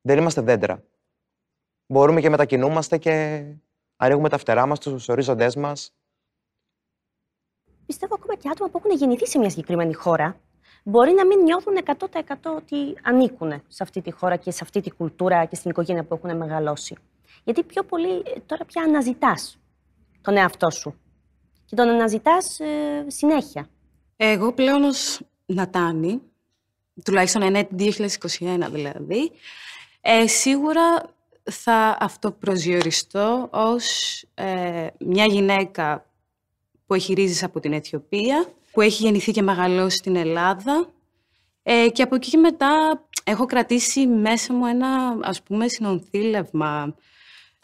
Δεν 0.00 0.18
είμαστε 0.18 0.40
δέντρα 0.40 0.82
μπορούμε 1.86 2.20
και 2.20 2.30
μετακινούμαστε 2.30 2.98
και 2.98 3.44
ανοίγουμε 3.96 4.28
τα 4.28 4.38
φτερά 4.38 4.66
μας, 4.66 4.78
τους 4.78 5.08
ορίζοντές 5.08 5.56
μας. 5.56 5.97
Πιστεύω 7.88 8.14
ακόμα 8.14 8.34
και 8.34 8.48
άτομα 8.48 8.70
που 8.70 8.80
έχουν 8.84 8.98
γεννηθεί 8.98 9.26
σε 9.26 9.38
μια 9.38 9.50
συγκεκριμένη 9.50 9.94
χώρα 9.94 10.36
μπορεί 10.82 11.12
να 11.12 11.26
μην 11.26 11.42
νιώθουν 11.42 11.74
100% 11.84 12.34
ότι 12.56 12.96
ανήκουν 13.02 13.62
σε 13.68 13.82
αυτή 13.82 14.02
τη 14.02 14.10
χώρα 14.10 14.36
και 14.36 14.50
σε 14.50 14.58
αυτή 14.62 14.80
τη 14.80 14.90
κουλτούρα 14.90 15.44
και 15.44 15.54
στην 15.54 15.70
οικογένεια 15.70 16.04
που 16.04 16.14
έχουν 16.14 16.36
μεγαλώσει. 16.36 16.96
Γιατί 17.44 17.62
πιο 17.62 17.82
πολύ 17.82 18.10
ε, 18.10 18.40
τώρα 18.46 18.64
πια 18.64 18.82
αναζητάς 18.82 19.58
τον 20.20 20.36
εαυτό 20.36 20.70
σου 20.70 20.94
και 21.64 21.74
τον 21.76 21.88
αναζητάς 21.88 22.60
ε, 22.60 23.04
συνέχεια. 23.06 23.68
Εγώ 24.16 24.52
πλέον 24.52 24.84
ως 24.84 25.20
Νατάνη, 25.46 26.22
τουλάχιστον 27.04 27.42
ενέτη 27.42 27.94
2021 28.38 28.68
δηλαδή, 28.70 29.30
ε, 30.00 30.26
σίγουρα 30.26 31.02
θα 31.50 31.96
αυτοπροσδιοριστώ 32.00 33.48
ως 33.52 34.24
ε, 34.34 34.86
μια 34.98 35.24
γυναίκα 35.24 36.07
που 36.88 36.94
έχει 36.94 37.12
ρίζες 37.12 37.42
από 37.42 37.60
την 37.60 37.72
Αιθιοπία, 37.72 38.46
που 38.72 38.80
έχει 38.80 39.02
γεννηθεί 39.02 39.32
και 39.32 39.42
μεγαλώσει 39.42 39.96
στην 39.96 40.16
Ελλάδα 40.16 40.88
ε, 41.62 41.88
και 41.88 42.02
από 42.02 42.14
εκεί 42.14 42.30
και 42.30 42.36
μετά 42.36 43.04
έχω 43.24 43.46
κρατήσει 43.46 44.06
μέσα 44.06 44.52
μου 44.52 44.66
ένα 44.66 45.18
ας 45.22 45.42
πούμε 45.42 45.68
συνονθήλευμα 45.68 46.94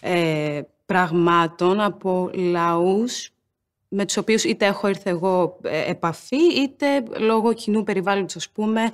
ε, 0.02 0.60
πραγμάτων 0.86 1.80
από 1.80 2.30
λαούς 2.34 3.34
με 3.94 4.04
τους 4.04 4.16
οποίους 4.16 4.44
είτε 4.44 4.66
έχω 4.66 4.86
έρθει 4.86 5.10
εγώ 5.10 5.58
ε, 5.62 5.90
επαφή, 5.90 6.44
είτε 6.62 7.02
λόγω 7.18 7.52
κοινού 7.52 7.82
περιβάλλοντος, 7.82 8.36
ας 8.36 8.50
πούμε, 8.50 8.90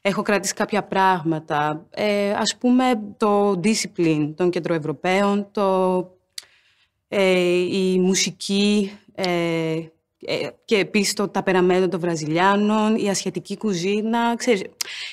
έχω 0.00 0.22
κρατήσει 0.22 0.54
κάποια 0.54 0.84
πράγματα. 0.84 1.86
Ε, 1.90 2.30
ας 2.30 2.56
πούμε, 2.58 3.00
το 3.16 3.60
discipline 3.64 4.32
των 4.36 4.50
κεντροευρωπαίων, 4.50 5.48
το, 5.52 5.98
ε, 7.08 7.40
η 7.58 7.98
μουσική 7.98 8.92
ε, 9.22 9.88
και 10.64 10.76
επίσης 10.76 11.12
το 11.12 11.28
ταπεραμέντο 11.28 11.88
των 11.88 12.00
Βραζιλιάνων, 12.00 12.96
η 12.96 13.08
ασιατική 13.08 13.56
κουζίνα. 13.56 14.34
Ξέρεις, 14.36 14.62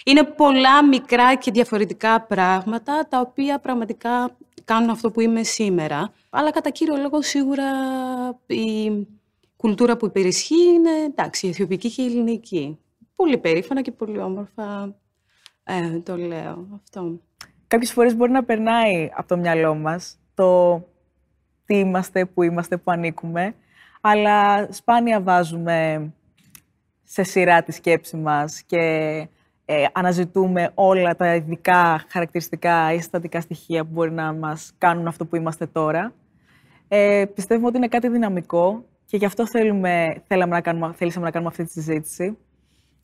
είναι 0.05 0.23
πολλά 0.23 0.85
μικρά 0.85 1.35
και 1.35 1.51
διαφορετικά 1.51 2.21
πράγματα, 2.21 3.07
τα 3.09 3.19
οποία 3.19 3.59
πραγματικά 3.59 4.37
κάνουν 4.65 4.89
αυτό 4.89 5.11
που 5.11 5.21
είμαι 5.21 5.43
σήμερα. 5.43 6.13
Αλλά 6.29 6.51
κατά 6.51 6.69
κύριο 6.69 6.95
λόγο 6.95 7.21
σίγουρα 7.21 7.65
η 8.47 8.91
κουλτούρα 9.55 9.97
που 9.97 10.05
υπερισχύει 10.05 10.73
είναι 10.73 10.91
εντάξει, 11.05 11.45
η 11.45 11.49
αιθιοπική 11.49 11.91
και 11.91 12.01
η 12.01 12.05
ελληνική. 12.05 12.79
Πολύ 13.15 13.37
περήφανα 13.37 13.81
και 13.81 13.91
πολύ 13.91 14.19
όμορφα 14.19 14.95
ε, 15.63 15.99
το 15.99 16.17
λέω 16.17 16.67
αυτό. 16.75 17.19
Κάποιες 17.67 17.91
φορές 17.91 18.15
μπορεί 18.15 18.31
να 18.31 18.43
περνάει 18.43 19.09
από 19.15 19.27
το 19.27 19.37
μυαλό 19.37 19.75
μας 19.75 20.19
το 20.33 20.77
τι 21.65 21.75
είμαστε, 21.79 22.25
πού 22.25 22.43
είμαστε, 22.43 22.77
πού 22.77 22.91
ανήκουμε. 22.91 23.55
Αλλά 24.01 24.67
σπάνια 24.71 25.21
βάζουμε 25.21 26.11
σε 27.03 27.23
σειρά 27.23 27.63
τη 27.63 27.71
σκέψη 27.71 28.17
μας 28.17 28.61
και 28.61 28.77
ε, 29.65 29.85
αναζητούμε 29.91 30.71
όλα 30.73 31.15
τα 31.15 31.35
ειδικά 31.35 32.05
χαρακτηριστικά 32.07 32.93
ή 32.93 32.97
συστατικά 32.97 33.41
στοιχεία 33.41 33.83
που 33.83 33.89
μπορεί 33.91 34.11
να 34.11 34.33
μας 34.33 34.73
κάνουν 34.77 35.07
αυτό 35.07 35.25
που 35.25 35.35
είμαστε 35.35 35.65
τώρα. 35.65 36.13
Ε, 36.87 37.25
πιστεύουμε 37.33 37.67
ότι 37.67 37.77
είναι 37.77 37.87
κάτι 37.87 38.07
δυναμικό 38.07 38.85
και 39.05 39.17
γι' 39.17 39.25
αυτό 39.25 39.47
θέλουμε, 39.47 40.23
θέλαμε 40.27 40.53
να 40.53 40.61
κάνουμε, 40.61 40.93
θέλησαμε 40.93 41.25
να 41.25 41.31
κάνουμε 41.31 41.51
αυτή 41.51 41.63
τη 41.63 41.71
συζήτηση. 41.71 42.37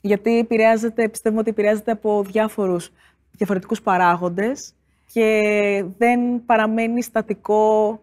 Γιατί 0.01 0.37
επηρεάζεται, 0.37 1.09
πιστεύουμε 1.09 1.41
ότι 1.41 1.49
επηρεάζεται 1.49 1.91
από 1.91 2.23
διάφορους 2.23 2.91
διαφορετικούς 3.31 3.81
παράγοντες 3.81 4.73
και 5.13 5.85
δεν 5.97 6.45
παραμένει 6.45 7.01
στατικό 7.03 7.99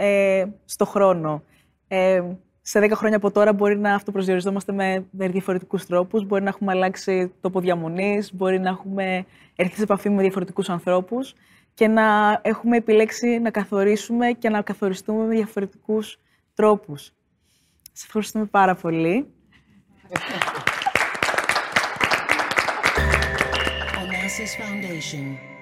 ε, 0.00 0.44
στο 0.64 0.84
χρόνο. 0.84 1.42
Ε, 1.88 2.22
σε 2.62 2.80
10 2.80 2.90
χρόνια 2.94 3.16
από 3.16 3.30
τώρα 3.30 3.52
μπορεί 3.52 3.78
να 3.78 3.94
αυτοπροσδιοριζόμαστε 3.94 4.72
με, 4.72 5.06
με 5.10 5.28
διαφορετικούς 5.28 5.86
τρόπους, 5.86 6.24
μπορεί 6.26 6.42
να 6.42 6.48
έχουμε 6.48 6.72
αλλάξει 6.72 7.32
τόπο 7.40 7.60
διαμονής, 7.60 8.34
μπορεί 8.34 8.58
να 8.60 8.68
έχουμε 8.68 9.26
έρθει 9.56 9.76
σε 9.76 9.82
επαφή 9.82 10.10
με 10.10 10.22
διαφορετικούς 10.22 10.68
ανθρώπους 10.68 11.34
και 11.74 11.88
να 11.88 12.38
έχουμε 12.42 12.76
επιλέξει 12.76 13.38
να 13.38 13.50
καθορίσουμε 13.50 14.32
και 14.32 14.48
να 14.48 14.62
καθοριστούμε 14.62 15.26
με 15.26 15.34
διαφορετικούς 15.34 16.18
τρόπους. 16.54 17.12
Σας 17.92 18.04
ευχαριστούμε 18.04 18.44
πάρα 18.44 18.74
πολύ. 18.74 19.26
Onassis 24.00 24.52
Foundation. 24.60 25.57